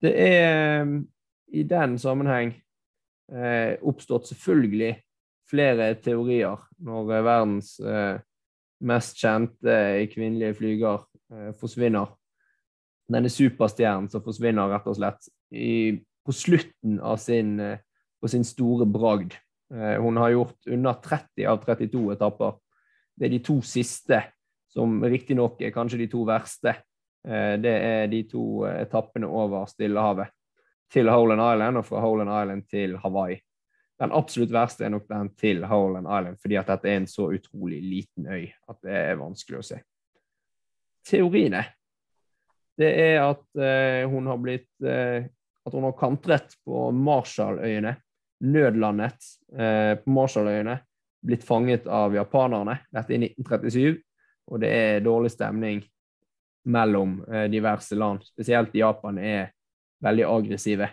[0.00, 0.46] Det er
[0.80, 0.94] eh,
[1.58, 2.54] i den sammenheng
[3.32, 4.94] eh, oppstått selvfølgelig
[5.48, 8.20] flere teorier når eh, verdens eh,
[8.88, 9.74] mest kjente
[10.14, 11.02] kvinnelige flyger
[11.32, 12.14] eh, forsvinner.
[13.08, 17.80] Denne superstjernen som forsvinner rett og slett i, på slutten av sin, eh,
[18.28, 19.36] sin store bragd.
[19.74, 22.56] Eh, hun har gjort unna 30 av 32 etapper.
[23.18, 24.20] Det er de to siste,
[24.70, 26.76] som riktignok er kanskje de to verste.
[27.26, 30.30] Eh, Det er de to eh, etappene over Stillehavet.
[30.88, 33.36] Til Holand Island og fra Holand Island til Hawaii.
[34.00, 37.26] Den absolutt verste er nok den til Holand Island, fordi at dette er en så
[37.34, 39.80] utrolig liten øy at det er vanskelig å se.
[41.04, 41.64] Teoriene
[42.78, 47.96] det er at eh, hun har blitt At hun har kantret på Marshalløyene.
[48.40, 50.78] Nødlandet eh, på Marshalløyene.
[51.26, 52.78] Blitt fanget av japanerne.
[52.94, 54.02] Dette er i 1937,
[54.48, 55.82] og det er dårlig stemning
[56.68, 58.24] mellom eh, diverse land.
[58.28, 59.50] Spesielt Japan er
[60.04, 60.90] veldig aggressive.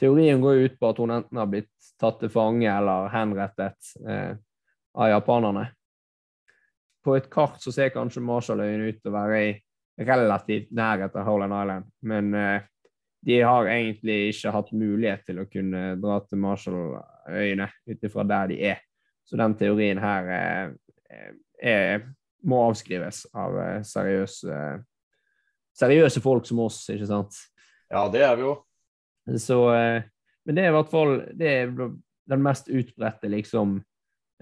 [0.00, 4.32] Teorien går ut på at hun enten har blitt tatt til fange eller henrettet eh,
[4.96, 5.66] av japanerne.
[7.04, 9.52] På et kart så ser kanskje Marshalløyene ut til å være i
[10.00, 12.68] relativt nærhet av Holland Island, men eh,
[13.20, 18.52] de har egentlig ikke hatt mulighet til å kunne dra til Marshalløyene ut ifra der
[18.52, 18.80] de er.
[19.30, 21.28] Så den teorien her eh,
[21.62, 22.06] er,
[22.42, 24.56] må avskrives av eh, seriøse,
[25.78, 27.38] seriøse folk som oss, ikke sant?
[27.90, 28.56] Ja, det er vi jo.
[29.38, 30.02] Så, eh,
[30.46, 33.78] men det er i hvert fall det er den mest utbredte liksom,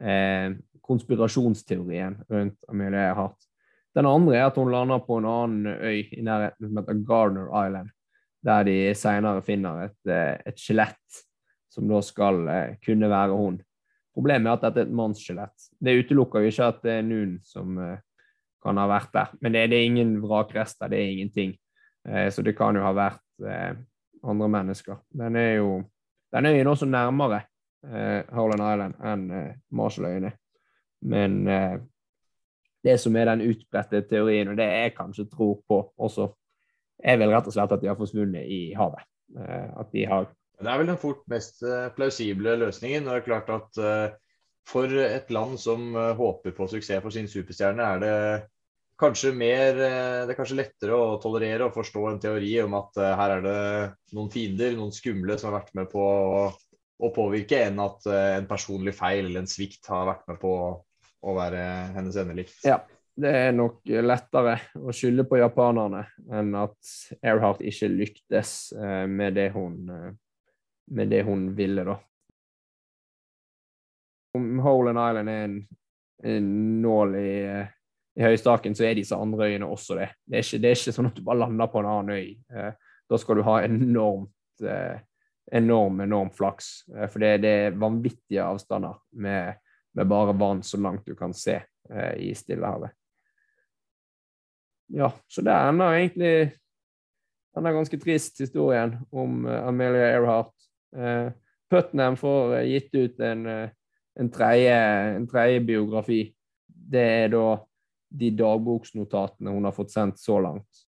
[0.00, 0.56] eh,
[0.88, 3.44] konspirasjonsteorien rundt Amelia Earhart.
[3.96, 7.48] Den andre er at hun lander på en annen øy i nærheten som heter Gardner
[7.50, 7.92] Island,
[8.44, 11.24] der de senere finner et, eh, et skjelett
[11.72, 13.58] som da skal eh, kunne være hun.
[14.18, 15.68] Problemet er at dette er et mannsskjelett.
[15.78, 18.00] Det utelukker jo ikke at det er noen som eh,
[18.64, 21.54] kan ha vært der, men det, det er ingen vrakrester, det er ingenting.
[22.08, 23.76] Eh, så det kan jo ha vært eh,
[24.26, 24.98] andre mennesker.
[25.14, 25.70] Den er jo
[26.34, 27.42] den øyen også nærmere
[27.86, 29.28] eh, Island enn
[29.70, 30.32] Marshalløyene.
[31.08, 31.44] Men
[32.82, 36.26] det som er den utbredte teorien, og det jeg kanskje tror på også,
[36.98, 39.04] er vel rett og slett at de har forsvunnet i havet.
[39.38, 40.26] At de har
[40.58, 43.06] Det er vel den fort mest eh, plausible løsningen.
[43.06, 44.16] og det er klart at eh,
[44.68, 48.14] For et land som eh, håper på suksess for sin superstjerne, er det
[48.98, 53.34] kanskje mer Det er kanskje lettere å tolerere og forstå en teori om at her
[53.36, 53.60] er det
[54.16, 56.40] noen fiender, noen skumle, som har vært med på å,
[57.06, 61.36] å påvirke, enn at en personlig feil eller en svikt har vært med på å
[61.36, 61.62] være
[61.94, 62.58] hennes endelikt.
[62.66, 62.80] Ja.
[63.18, 66.04] Det er nok lettere å skylde på japanerne
[66.34, 66.90] enn at
[67.22, 68.72] Earhart ikke lyktes
[69.06, 69.78] med det hun,
[70.90, 71.96] med det hun ville, da.
[74.38, 75.58] Om Holand Island er en,
[76.24, 76.48] en
[76.82, 77.70] nål i, eh,
[78.18, 80.10] i høystaken, så er disse andre øyene også det.
[80.26, 82.30] Det er, ikke, det er ikke sånn at du bare lander på en annen øy.
[82.52, 82.72] Eh,
[83.08, 84.98] Da skal du ha enormt eh,
[85.52, 86.84] enorm, enorm flaks.
[86.92, 89.54] Eh, For det, det er vanvittige avstander med,
[89.96, 91.62] med bare vann så langt du kan se
[92.20, 92.90] i Stillehavet.
[94.92, 96.32] Ja, så det ender egentlig
[97.56, 100.52] denne ganske trist historien om Amelia Earhart.
[100.96, 101.32] Eh,
[101.70, 103.70] Putnam får eh, gitt ut en, eh,
[104.14, 106.34] en tredje biografi.
[106.66, 107.58] Det er da
[108.08, 110.84] de dagboksnotatene hun har fått sendt så langt.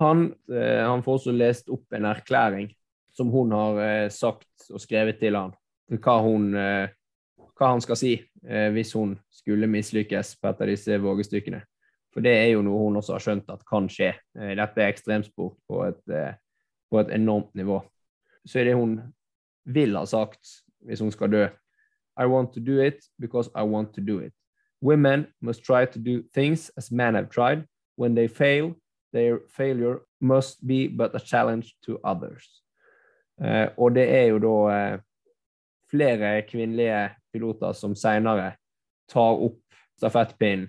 [0.00, 2.72] Han, han får også lest opp en erklæring
[3.14, 5.52] som hun har sagt og skrevet til han
[6.02, 11.60] hva, hun, hva han skal si hvis hun skulle mislykkes på et av disse vågestykkene.
[12.10, 14.10] For det er jo noe hun også har skjønt at kan skje.
[14.34, 16.02] Dette er ekstremsport på et,
[16.90, 17.78] på et enormt nivå.
[18.46, 19.00] Så er det hun
[19.64, 21.46] vil ha sagt hvis hun skal dø.
[22.16, 24.32] I want to do it because I want to do it.
[24.82, 27.64] Women must try to do things as men have tried.
[27.96, 28.74] When they fail,
[29.12, 32.62] their failure must be but a challenge to others.
[33.40, 35.00] Uh, og det er jo da uh,
[35.90, 38.52] flere kvinnelige piloter som senere
[39.10, 39.60] tar opp
[39.98, 40.68] stafettpinnen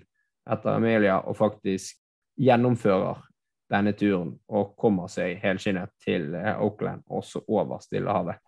[0.50, 1.98] etter Amelia og faktisk
[2.38, 3.22] gjennomfører
[3.70, 8.38] denne turen og kommer seg helskinnet til Oakland og så over Stillehavet.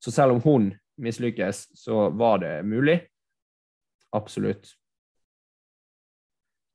[0.00, 2.98] Så selv om hun mislykkes, så var det mulig.
[4.14, 4.70] Absolutt.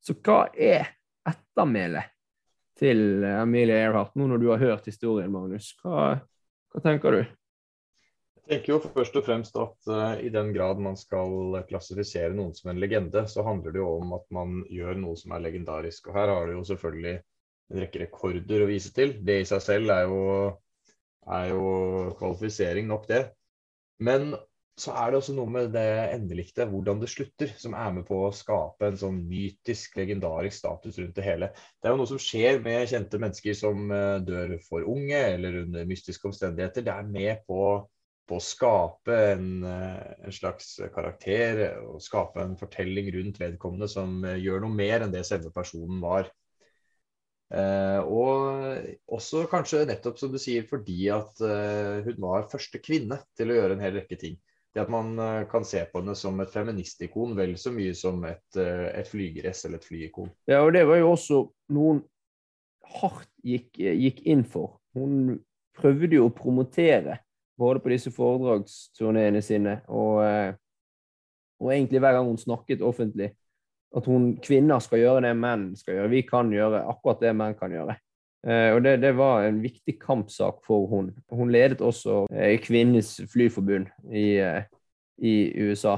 [0.03, 0.89] Så hva er
[1.27, 2.15] ettermælet
[2.79, 5.73] til Amelia Earhart, nå når du har hørt historien, Magnus?
[5.83, 6.15] Hva,
[6.71, 7.21] hva tenker du?
[8.39, 12.55] Jeg tenker jo først og fremst at uh, i den grad man skal klassifisere noen
[12.57, 16.09] som en legende, så handler det jo om at man gjør noe som er legendarisk.
[16.09, 17.19] Og her har du jo selvfølgelig
[17.69, 19.15] en rekke rekorder å vise til.
[19.25, 20.21] Det i seg selv er jo,
[21.39, 21.65] er jo
[22.19, 23.23] kvalifisering nok, det.
[24.03, 24.33] Men
[24.79, 28.21] så er det også noe med det endelikte, hvordan det slutter, som er med på
[28.23, 31.49] å skape en sånn mytisk, legendarisk status rundt det hele.
[31.51, 35.61] Det er jo noe som skjer med kjente mennesker som eh, dør for unge eller
[35.65, 36.85] under mystiske omstendigheter.
[36.87, 37.63] Det er med på,
[38.29, 44.21] på å skape en, eh, en, slags karakter og skape en fortelling rundt vedkommende som
[44.23, 46.31] eh, gjør noe mer enn det selve personen var.
[47.49, 53.21] Eh, og også kanskje nettopp som du sier, fordi at eh, hun var første kvinne
[53.37, 54.37] til å gjøre en hel rekke ting
[54.73, 58.21] det at man eh, kan se på henne som et feministikon vel så mye som
[58.29, 60.29] et, eh, et flygress eller et flyikon.
[60.49, 61.41] Ja, og det var jo også
[61.73, 62.03] noen
[62.99, 64.77] hardt gikk, gikk inn for.
[64.97, 65.39] Hun
[65.77, 67.19] prøvde jo å promotere
[67.59, 70.53] både på disse foredragsturneene sine og, eh,
[71.59, 73.33] og egentlig hver gang hun snakket offentlig,
[73.97, 76.13] at hun, kvinner skal gjøre det menn skal gjøre.
[76.13, 77.95] Vi kan gjøre akkurat det menn kan gjøre.
[78.47, 81.11] Eh, og det, det, var en viktig kampsak for hun.
[81.31, 84.63] Hun ledet også eh, Kvinnenes flyforbund i, eh,
[85.17, 85.97] i, USA.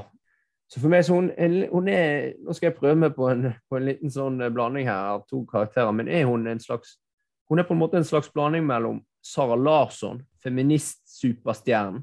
[0.66, 1.30] Så for meg så hun,
[1.70, 5.12] hun, er Nå skal jeg prøve meg på en, på en, liten sånn blanding her
[5.18, 5.92] av to karakterer.
[5.94, 6.96] Men er hun en slags
[7.50, 12.00] Hun er på en måte en slags blanding mellom Sara Larsson, feminist-superstjernen,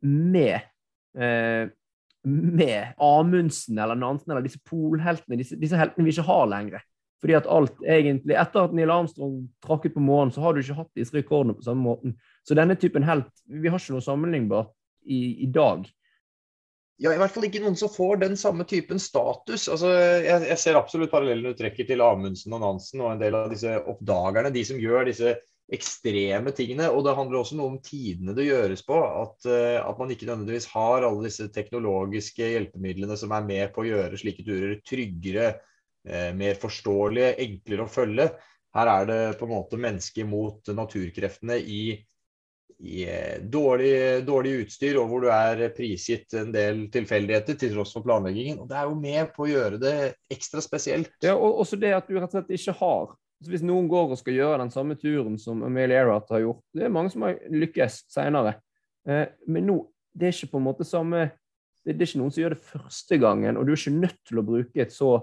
[0.00, 0.64] med
[2.26, 6.82] med Amundsen eller Nansen eller disse polheltene, disse, disse heltene vi ikke har lenger.
[7.20, 10.62] Fordi at alt egentlig, Etter at Neil Armstrong trakk ut på månen, så har du
[10.62, 12.14] ikke hatt disse rekordene på samme måten.
[12.48, 14.72] Så denne typen helt Vi har ikke noe sammenlignbart
[15.04, 15.84] i, i dag.
[17.00, 19.68] Ja, i hvert fall ikke noen som får den samme typen status.
[19.72, 23.36] Altså, jeg, jeg ser absolutt parallellen du trekker til Amundsen og Nansen og en del
[23.38, 24.52] av disse oppdagerne.
[24.52, 25.32] De som gjør disse
[25.74, 26.88] ekstreme tingene.
[26.90, 28.98] Og det handler også noe om tidene det gjøres på.
[28.98, 33.84] At, uh, at, man ikke nødvendigvis har alle disse teknologiske hjelpemidlene som er med på
[33.84, 35.50] å gjøre slike turer tryggere,
[36.08, 38.30] eh, mer forståelige, enklere å følge.
[38.74, 41.82] Her er det på en måte mennesket mot naturkreftene i,
[42.80, 47.94] i eh, dårlig, dårlig, utstyr, og hvor du er prisgitt en del tilfeldigheter til tross
[47.96, 48.62] for planleggingen.
[48.62, 49.96] Og Det er jo med på å gjøre det
[50.32, 51.12] ekstra spesielt.
[51.26, 54.14] Ja, og også det at du rett og slett ikke har altså Hvis noen går
[54.14, 57.24] og skal gjøre den samme turen som Amelie Earhart har gjort Det er mange som
[57.24, 58.58] har lykkes senere.
[59.08, 59.78] Eh, men nå,
[60.12, 61.30] det er ikke på en måte samme
[61.80, 64.40] det er ikke noen som gjør det første gangen, og du er ikke nødt til
[64.40, 65.14] å bruke et så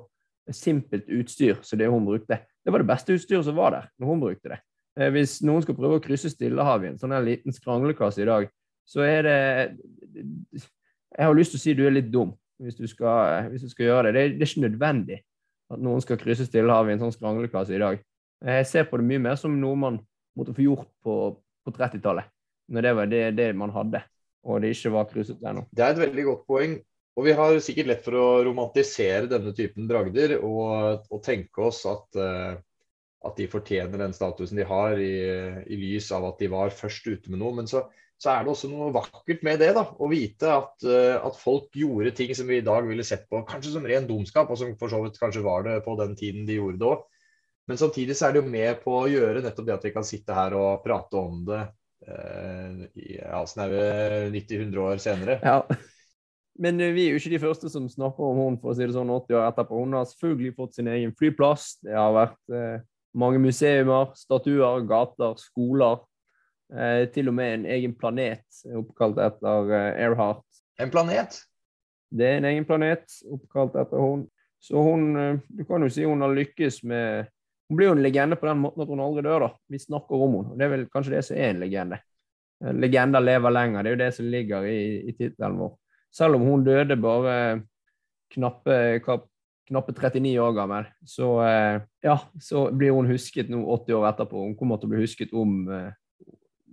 [0.53, 2.39] simpelt utstyr som det hun brukte.
[2.65, 4.59] Det var det beste utstyret som var der når hun brukte det.
[4.97, 8.49] Eh, hvis noen skal prøve å krysse Stillehavet i en sånn liten skranglekasse i dag,
[8.87, 9.39] så er det
[11.17, 13.69] Jeg har lyst til å si du er litt dum hvis du skal, hvis du
[13.69, 14.13] skal gjøre det.
[14.13, 14.37] det.
[14.39, 15.17] Det er ikke nødvendig
[15.69, 18.01] at noen skal krysse Stillehavet i en sånn skranglekasse i dag.
[18.45, 19.97] Jeg ser på det mye mer som noe man
[20.37, 21.15] måtte få gjort på,
[21.65, 22.29] på 30-tallet,
[22.69, 24.03] når det var det, det man hadde
[24.47, 25.65] og det ikke var krysset ennå.
[25.75, 26.77] Det er et veldig godt poeng.
[27.17, 31.81] Og vi har sikkert lett for å romantisere denne typen dragder og, og tenke oss
[31.89, 32.53] at, uh,
[33.25, 35.15] at, de fortjener den statusen de har i,
[35.65, 37.55] i, lys av at de var først ute med noe.
[37.57, 37.87] Men så,
[38.21, 39.71] så er det også noe vakkert med det.
[39.79, 43.25] da, Å vite at, uh, at, folk gjorde ting som vi i dag ville sett
[43.31, 46.13] på kanskje som ren dumskap, og som for så vidt kanskje var det på den
[46.19, 47.05] tiden de gjorde det òg.
[47.67, 50.07] Men samtidig så er det jo med på å gjøre nettopp det at vi kan
[50.07, 51.61] sitte her og prate om det
[52.07, 52.83] eh,
[53.17, 55.39] ja, snaue 90-100 år senere.
[55.43, 55.59] Ja.
[56.57, 58.87] Men eh, vi er jo ikke de første som snakker om hun for å si
[58.87, 59.81] det sånn 80 år etterpå.
[59.83, 61.73] Hun har selvfølgelig fått sin egen flyplass.
[61.83, 62.85] Det har vært eh,
[63.17, 65.99] mange museumer, statuer, gater, skoler.
[66.67, 70.43] Eh, til og med en egen planet oppkalt etter eh, Earhart.
[70.79, 71.39] En planet?
[72.11, 74.25] Det er en egen planet oppkalt etter hun.
[74.59, 77.31] Så hun eh, Du kan jo si hun har lykkes med
[77.67, 79.49] Hun blir jo en legende på den måten at hun aldri dør, da.
[79.67, 80.55] Vi snakker om henne.
[80.55, 81.99] Det er vel kanskje det som er en legende.
[82.63, 84.79] Eh, Legender lever lenger, det er jo det som ligger i,
[85.09, 85.73] i tittelen vår.
[86.13, 87.35] Selv om hun døde bare
[88.33, 88.77] knappe,
[89.67, 94.45] knappe 39 år gammel, så, eh, ja, så blir hun husket nå 80 år etterpå.
[94.47, 95.91] Hun kommer til å bli husket om eh,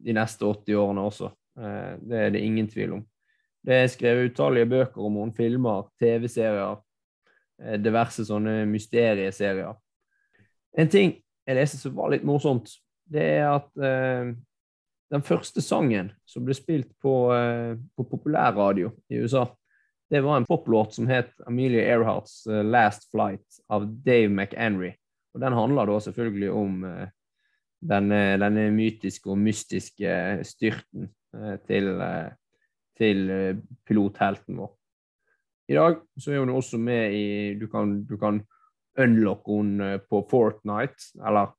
[0.07, 1.33] de neste 80 årene også.
[1.55, 3.03] Det er det ingen tvil om.
[3.65, 6.81] Det er skrevet utallige bøker om henne, filmer, TV-serier,
[7.79, 9.79] diverse sånne mysterieserier.
[10.79, 12.71] En ting jeg leste som var litt morsomt,
[13.05, 14.33] det er at eh,
[15.13, 19.45] den første sangen som ble spilt på, eh, på populærradio i USA,
[20.11, 24.95] det var en poplåt som het Amelia Earharts eh, 'Last Flight' av Dave McHenry.
[25.35, 27.13] Og den handler da selvfølgelig om eh,
[27.85, 30.15] denne, denne mytiske og mystiske
[30.47, 32.31] styrten eh, til, eh,
[32.99, 34.73] til eh, pilothelten vår.
[35.69, 38.43] I dag så er hun også med i Du kan, du kan
[39.01, 41.55] unlocke henne på Fortnite, eller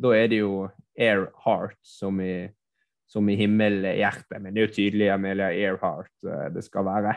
[0.00, 0.54] da er det jo
[0.98, 2.48] Airheart som i,
[3.08, 4.40] som i himmelhjertet.
[4.40, 7.14] men det er jo tydelig Amelia Earhart eh, det skal være.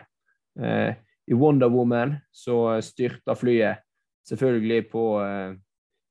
[0.59, 0.95] Eh,
[1.27, 3.83] I Wonder Woman så styrter flyet
[4.27, 5.55] selvfølgelig på eh,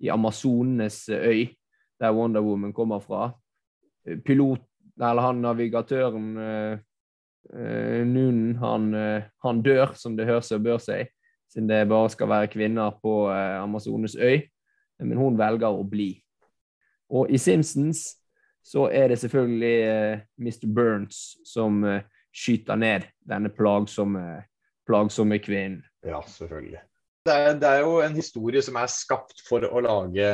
[0.03, 1.49] i Amazonenes øy,
[2.01, 3.31] der Wonder Woman kommer fra.
[4.07, 4.65] Eh, Pilot,
[5.01, 6.79] eller han navigatøren eh,
[7.55, 11.13] eh, Noonan, han, eh, han dør, som det høres og bør seg,
[11.53, 14.41] siden det bare skal være kvinner på eh, Amazones øy.
[15.03, 16.15] Men hun velger å bli.
[17.13, 18.07] Og i Simpsons
[18.63, 20.67] så er det selvfølgelig eh, Mr.
[20.75, 24.25] Burns som eh, skyter ned denne plagsomme,
[24.89, 25.83] plagsomme kvinnen.
[26.07, 26.83] Ja, selvfølgelig.
[27.27, 30.29] Det er, det er jo en historie som er skapt for å lage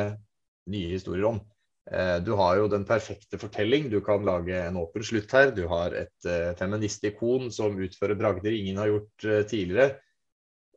[0.69, 1.41] nye historier om.
[1.89, 3.89] Eh, Du har jo den perfekte fortelling.
[3.91, 5.51] Du kan lage en åpen slutt her.
[5.57, 6.29] Du har et
[6.61, 9.97] feministikon som utfører bragder ingen har gjort tidligere.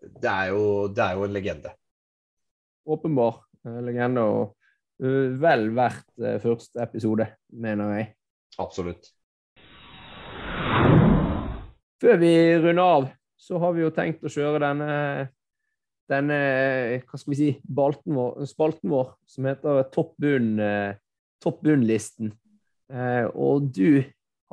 [0.02, 1.72] Det er jo, det er jo en legende.
[2.90, 4.42] Åpenbar eh, legende og
[5.02, 8.08] eh, vel verdt eh, første episode, mener jeg.
[8.62, 9.12] Absolutt.
[12.02, 13.06] Før vi runder av,
[13.38, 14.90] så har vi jo tenkt å kjøre denne,
[16.10, 16.38] denne
[17.06, 20.56] hva skal vi si, balten vår, spalten vår, som heter Topp bunn,
[21.42, 22.34] Topp bunn-listen.
[23.38, 24.02] Og du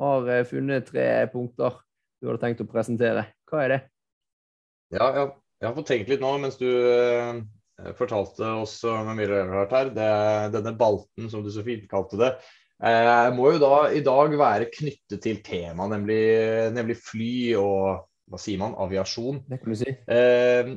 [0.00, 1.82] har funnet tre punkter
[2.20, 3.26] du hadde tenkt å presentere.
[3.48, 3.80] Hva er det?
[4.92, 5.28] Ja, ja.
[5.60, 7.40] Jeg har fått tenkt litt nå mens du eh,
[7.98, 9.90] fortalte oss med mye Earhart her.
[9.92, 10.10] Det,
[10.56, 12.30] denne balten, som du så fint kalte det,
[12.80, 16.22] eh, må jo da i dag være knyttet til temaet, nemlig,
[16.76, 19.42] nemlig fly og hva sier man, aviasjon.
[19.50, 19.92] Det kan du si.
[20.08, 20.72] Eh,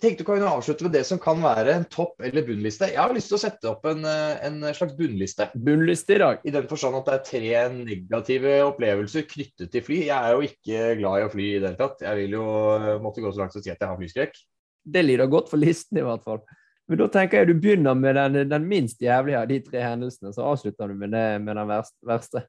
[0.00, 2.90] tenkte du kan avslutte med det som kan være en topp- eller bunnliste.
[2.92, 5.50] Jeg har lyst til å sette opp en, eh, en slags bunnliste.
[5.54, 6.44] Bunnliste i dag.
[6.44, 9.98] I den forstand at det er tre negative opplevelser knyttet til fly.
[10.06, 12.06] Jeg er jo ikke glad i å fly i det hele tatt.
[12.06, 12.46] Jeg vil jo
[12.76, 14.40] eh, måtte gå så langt som å si at jeg har flyskrekk.
[14.88, 16.42] Det lyder godt for listen, i hvert fall.
[16.88, 20.32] Men da tenker jeg du begynner med den, den minst jævlige av de tre hendelsene,
[20.32, 22.46] så avslutter du med, det, med den verste.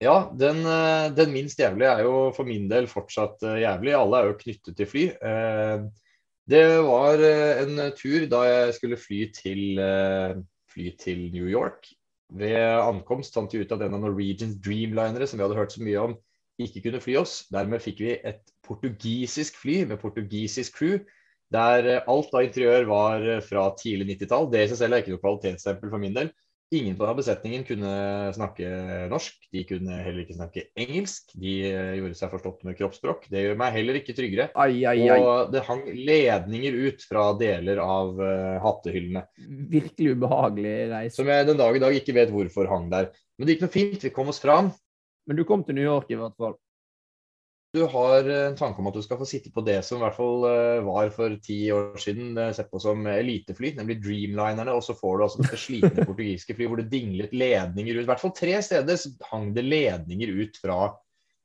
[0.00, 3.92] Ja, den, eh, den minst jævlige er jo for min del fortsatt eh, jævlig.
[3.98, 5.02] Alle er jo knyttet til fly.
[5.12, 5.82] Eh,
[6.50, 7.20] Det var
[7.62, 9.78] en tur da jeg skulle fly til,
[10.72, 11.86] fly til New York.
[12.32, 15.82] Ved ankomst fant vi ut at en av Norwegians Dreamlinere som vi hadde hørt så
[15.84, 16.16] mye om,
[16.58, 17.44] ikke kunne fly oss.
[17.54, 20.98] Dermed fikk vi et portugisisk fly med portugisisk crew,
[21.54, 24.50] der alt av interiør var fra tidlig 90-tall.
[24.50, 26.34] Det i seg selv er ikke noe kvalitetsstempel for min del.
[26.70, 27.92] Ingen på besetningen kunne
[28.30, 28.68] snakke
[29.10, 29.40] norsk.
[29.50, 31.32] De kunne heller ikke snakke engelsk.
[31.34, 33.24] De eh, gjorde seg forstått med kroppsspråk.
[33.32, 34.46] Det gjør meg heller ikke tryggere.
[34.54, 35.16] Ai, ai, ai.
[35.18, 39.24] Og det hang ledninger ut fra deler av uh, hattehyllene.
[39.74, 41.16] Virkelig ubehagelig reise.
[41.18, 43.10] Som jeg den dag i dag ikke vet hvorfor hang der.
[43.34, 44.06] Men det gikk noe fint.
[44.06, 44.70] Vi kom oss fram.
[45.26, 46.54] Men du kom til New York i hvert fall.
[47.70, 50.02] Du har eh, en tanke om at du skal få sitte på det som i
[50.02, 54.74] hvert fall eh, var for ti år siden eh, sett på som elitefly, nemlig Dreamlinerne.
[54.74, 58.02] Og så får du altså dette slitne portugisiske fly hvor det dinglet ledninger ut.
[58.02, 60.80] I hvert fall tre steder hang det ledninger ut fra,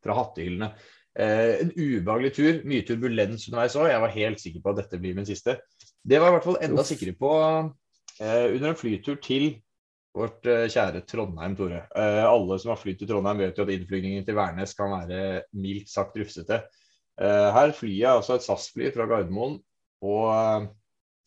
[0.02, 0.72] fra hattehyllene.
[1.16, 2.62] Eh, en ubehagelig tur.
[2.68, 3.92] Mye turbulens underveis òg.
[3.94, 5.60] Jeg var helt sikker på at dette blir min siste.
[6.02, 9.52] Det var jeg i hvert fall enda sikrere på eh, under en flytur til
[10.16, 11.84] vårt eh, kjære Trondheim, Tore.
[11.96, 15.22] Eh, alle som har flydd til Trondheim, vet jo at innflygningen til Værnes kan være
[15.60, 16.62] mildt sagt rufsete.
[17.20, 19.60] Eh, her flyr jeg altså et SAS-fly fra Gardermoen,
[20.06, 20.70] og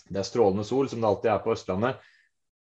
[0.09, 2.09] det er strålende sol, som det alltid er på Østlandet.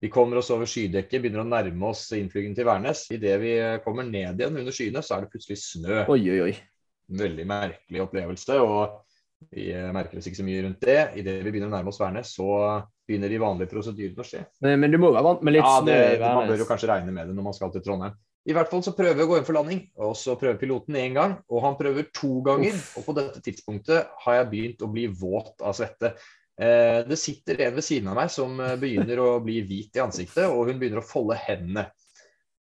[0.03, 3.07] Vi kommer oss over skydekket, begynner å nærme oss innflygningen til Værnes.
[3.13, 3.53] Idet vi
[3.85, 6.03] kommer ned igjen under skyene, så er det plutselig snø.
[6.13, 6.53] Oi, oi, oi.
[7.07, 8.59] En veldig merkelig opplevelse.
[8.61, 9.06] og
[9.51, 10.99] vi merker oss ikke så mye rundt det.
[11.21, 12.47] Idet vi begynner å nærme oss Værnes, så
[13.07, 14.43] begynner de vanlige prosedyrene å skje.
[14.65, 16.69] Men, men du må være vant med litt Ja, snø det, i Man bør jo
[16.69, 18.17] kanskje regne med det når man skal til Trondheim.
[18.47, 20.95] I hvert fall så prøver vi å gå inn for landing, og så prøver piloten
[20.95, 21.35] én gang.
[21.51, 25.59] Og han prøver to ganger, og på dette tidspunktet har jeg begynt å bli våt
[25.59, 26.13] av svette.
[26.57, 30.03] Eh, det sitter en ved siden av meg som eh, begynner å bli hvit i
[30.03, 31.89] ansiktet, og hun begynner å folde hendene.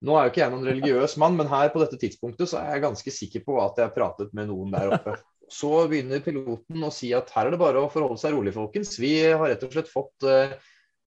[0.03, 2.75] Nå er jo ikke jeg noen religiøs mann, men her på dette tidspunktet så er
[2.75, 5.15] jeg ganske sikker på at jeg har pratet med noen der oppe.
[5.49, 8.95] Så begynner piloten å si at her er det bare å forholde seg rolig, folkens.
[9.01, 10.57] Vi har rett og slett fått eh,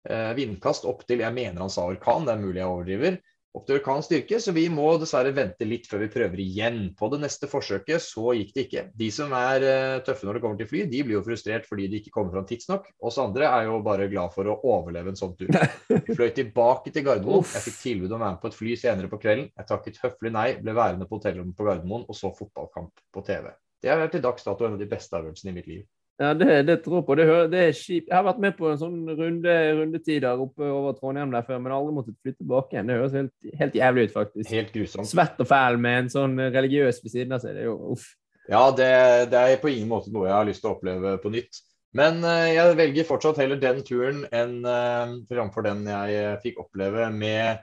[0.09, 3.21] eh, vindkast opp til Jeg mener han sa orkan, det er mulig jeg overdriver.
[3.53, 6.79] Opp til orkans styrke, så vi må dessverre vente litt før vi prøver igjen.
[6.97, 8.83] På det neste forsøket så gikk det ikke.
[8.97, 11.85] De som er eh, tøffe når det kommer til fly, de blir jo frustrert fordi
[11.91, 12.87] de ikke kommer fram tidsnok.
[13.05, 15.53] Oss andre er jo bare glad for å overleve en sånn tur.
[15.93, 17.45] Vi fløy tilbake til Gardermoen.
[17.53, 19.51] Jeg fikk tilbud om å være med på et fly senere på kvelden.
[19.53, 23.53] Jeg takket høflig nei, ble værende på hotellrommet på Gardermoen og så fotballkamp på TV.
[23.83, 25.83] Det er til dags dato en av de beste øvelsene i mitt liv.
[26.21, 27.15] Ja, det, det tror jeg på.
[27.17, 28.07] Det, det er kjipt.
[28.07, 31.73] Jeg har vært med på en sånn runde, rundetider oppe over Trondheim der før, men
[31.75, 32.89] aldri måttet flytte tilbake igjen.
[32.91, 34.51] Det høres helt, helt jævlig ut, faktisk.
[34.53, 35.09] Helt grusomt.
[35.09, 37.57] Svett og fæl med en sånn religiøs ved siden av seg.
[37.57, 38.11] Det er jo uff.
[38.51, 38.89] Ja, det,
[39.31, 41.63] det er på ingen måte noe jeg har lyst til å oppleve på nytt.
[41.97, 46.63] Men eh, jeg velger fortsatt heller den turen enn uh, framfor den jeg eh, fikk
[46.65, 47.61] oppleve med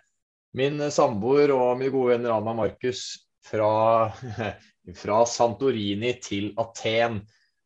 [0.56, 3.02] min samboer og mine gode venner Anna Markus
[3.46, 3.70] fra,
[4.98, 7.20] fra Santorini til Aten.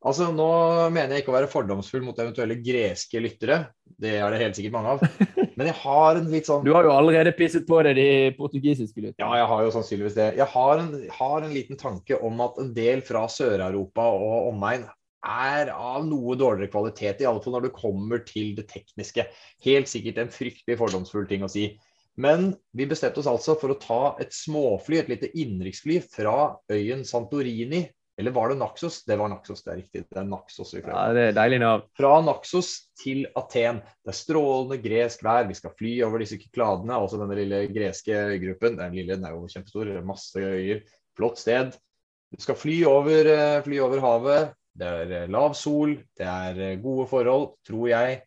[0.04, 0.48] Altså, Nå
[0.92, 3.62] mener jeg ikke å være fordomsfull mot eventuelle greske lyttere,
[4.00, 5.04] det er det helt sikkert mange av.
[5.56, 8.98] Men jeg har en litt sånn Du har jo allerede pisset på deg de portugisiske
[9.00, 9.22] lytterne.
[9.22, 10.28] ja, jeg har jo sannsynligvis det.
[10.40, 10.90] Jeg har en,
[11.20, 14.84] har en liten tanke om at en del fra Sør-Europa og omegn
[15.24, 19.24] er av noe dårligere kvalitet, i alle fall når det kommer til det tekniske.
[19.64, 21.70] Helt sikkert en fryktelig fordomsfull ting å si.
[22.20, 27.02] Men vi bestemte oss altså for å ta et småfly, et lite innenriksfly, fra øyen
[27.06, 27.84] Santorini.
[28.16, 29.00] Eller var det Naxos?
[29.02, 30.04] Det var Naxos, det er riktig.
[30.06, 30.84] Det er Naxos vi.
[30.86, 31.86] Ja, det er deilig navn.
[31.98, 32.68] Fra Naxos
[33.00, 33.80] til Aten.
[34.06, 35.48] Det er strålende gresk vær.
[35.48, 38.78] Vi skal fly over disse Kykladene, også denne lille greske øygruppen.
[38.78, 40.84] Den lille den er jo kjempestor, masse øyer.
[41.18, 41.74] Flott sted.
[42.34, 44.54] Du skal fly over, eh, fly over havet.
[44.74, 48.22] Det er eh, lav sol, det er eh, gode forhold, tror jeg.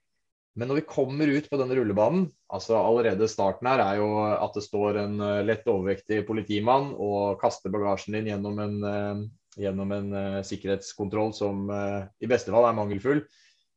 [0.58, 4.56] Men når vi kommer ut på denne rullebanen, altså allerede starten her er jo at
[4.58, 9.20] det står en eh, lett overvektig politimann og kaster bagasjen din gjennom en, eh,
[9.62, 13.22] gjennom en eh, sikkerhetskontroll som i beste fall er mangelfull.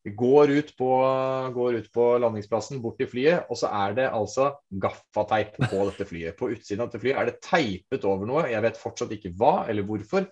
[0.08, 0.88] Vi går ut, på,
[1.52, 4.46] går ut på landingsplassen, bort til flyet, og så er det altså
[4.80, 6.38] gaffateip på dette flyet.
[6.38, 8.46] På utsiden av dette flyet er det teipet over noe.
[8.48, 10.24] Jeg vet fortsatt ikke hva eller hvorfor.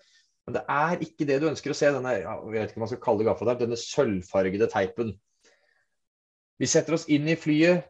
[0.48, 1.92] Men det er ikke det du ønsker å se.
[1.92, 5.12] Denne, jeg vet ikke om man skal kalle det gaffateip, denne sølvfargede teipen.
[6.58, 7.86] Vi setter oss inn i flyet.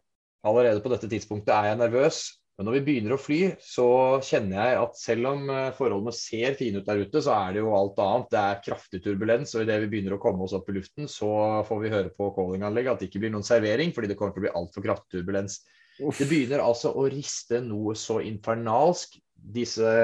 [0.46, 2.20] Allerede på dette tidspunktet er jeg nervøs.
[2.58, 3.86] Men når vi begynner å fly, så
[4.26, 7.62] kjenner jeg at selv om eh, forholdene ser fine ut der ute, så er det
[7.62, 8.32] jo alt annet.
[8.32, 11.28] Det er kraftig turbulens, og idet vi begynner å komme oss opp i luften, så
[11.68, 14.42] får vi høre på callinganlegget at det ikke blir noen servering, fordi det kommer til
[14.42, 15.60] å bli altfor kraftig turbulens.
[16.00, 16.18] Uff.
[16.18, 19.14] Det begynner altså å riste noe så infernalsk.
[19.38, 19.94] Disse,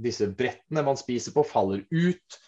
[0.00, 2.40] disse brettene man spiser på, faller ut.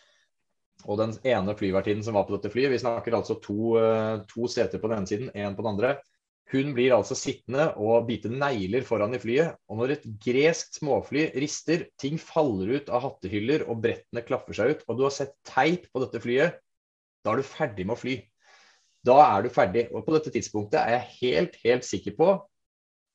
[0.89, 4.49] Og den ene flyvertinnen som var på dette flyet, vi snakker altså to, eh, to
[4.49, 5.93] seter på den ene siden, én på den andre.
[6.51, 9.55] Hun blir altså sittende og bite negler foran i flyet.
[9.71, 14.75] Og når et greskt småfly rister, ting faller ut av hattehyller og brettene klaffer seg
[14.75, 16.59] ut, og du har sett teip på dette flyet,
[17.23, 18.17] da er du ferdig med å fly.
[19.07, 19.87] Da er du ferdig.
[19.95, 22.33] Og på dette tidspunktet er jeg helt, helt sikker på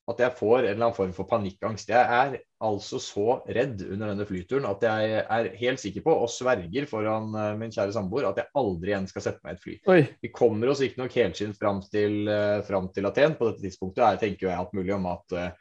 [0.05, 1.89] at jeg får en eller annen form for panikkangst.
[1.89, 6.29] Jeg er altså så redd under denne flyturen at jeg er helt sikker på, og
[6.29, 9.63] sverger foran eh, min kjære samboer, at jeg aldri igjen skal sette meg i et
[9.63, 9.77] fly.
[9.95, 9.99] Oi.
[10.21, 13.33] Vi kommer oss ikke nok helskinnet fram til, eh, fram til Aten.
[13.39, 15.51] På dette tidspunktet jeg tenker jeg alt mulig om at eh,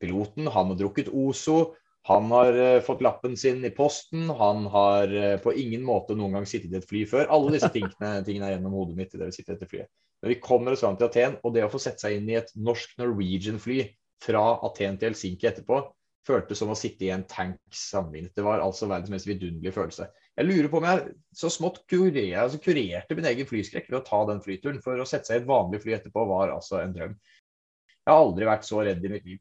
[0.00, 1.60] piloten han har drukket Ozo,
[2.08, 5.10] han har fått lappen sin i posten, han har
[5.44, 7.26] på ingen måte noen gang sittet i et fly før.
[7.28, 9.90] Alle disse tingene, tingene er gjennom hodet mitt idet vi sitter i dette flyet.
[10.20, 12.36] Men vi kommer oss fram til Aten, og det å få sette seg inn i
[12.40, 13.80] et norsk Norwegian-fly
[14.20, 15.80] fra Aten til Helsinki etterpå,
[16.26, 18.34] føltes som å sitte i en tank sammenlignet.
[18.36, 20.10] Det var altså verdens mest vidunderlige følelse.
[20.36, 24.04] Jeg lurer på om jeg så smått kurer, altså kurerte min egen flyskrekk ved å
[24.06, 24.80] ta den flyturen.
[24.84, 27.16] For å sette seg i et vanlig fly etterpå var altså en drøm.
[28.00, 29.40] Jeg har aldri vært så redd i mitt liv.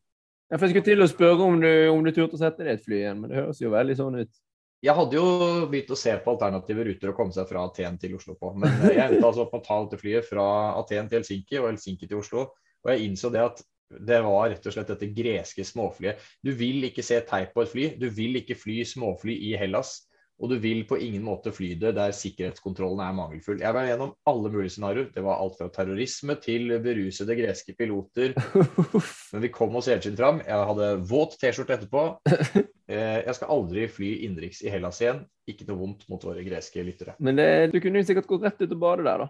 [0.49, 2.79] Jeg får skulle til å spørre om du, om du turte å sette deg i
[2.79, 4.39] et fly igjen, men det høres jo veldig sånn ut.
[4.79, 5.25] Jeg hadde jo
[5.67, 8.53] begynt å se på alternative ruter å komme seg fra Aten til Oslo på.
[8.55, 10.45] Men jeg endte altså opp med å ta dette flyet fra
[10.79, 12.45] Aten til Helsinki og Helsinki til Oslo.
[12.85, 16.21] Og jeg innså det at det var rett og slett dette greske småflyet.
[16.45, 17.87] Du vil ikke se teip på et fly.
[17.99, 19.97] Du vil ikke fly småfly i Hellas.
[20.39, 23.59] Og du vil på ingen måte fly det der sikkerhetskontrollen er mangelfull.
[23.59, 25.09] Jeg var gjennom alle mulige scenarioer.
[25.11, 28.31] Det var alt fra terrorisme til berusede greske piloter.
[29.33, 30.39] Men vi kom oss helskinnet fram.
[30.47, 32.05] Jeg hadde våt T-skjorte etterpå.
[32.89, 35.19] Eh, Jeg skal aldri fly innenriks i Hellas igjen.
[35.45, 37.13] Ikke noe vondt mot våre greske lyttere.
[37.21, 39.27] Men det, du kunne jo sikkert gått rett ut og bade der, da.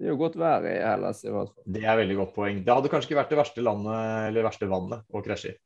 [0.00, 1.66] Det er jo godt vær i Hellas i hvert fall.
[1.76, 2.62] Det er veldig godt poeng.
[2.64, 5.58] Det hadde kanskje ikke vært det verste landet eller verste vannet å krasje i.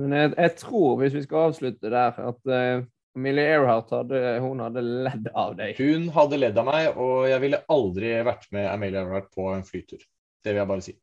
[0.00, 2.54] Men jeg, jeg tror, hvis vi skal avslutte der, at
[3.14, 5.78] Emilie Earhart hadde, hun hadde ledd av deg.
[5.78, 9.62] Hun hadde ledd av meg, og jeg ville aldri vært med Amelia Earhart på en
[9.66, 10.02] flytur.
[10.42, 10.96] Det vil jeg bare si.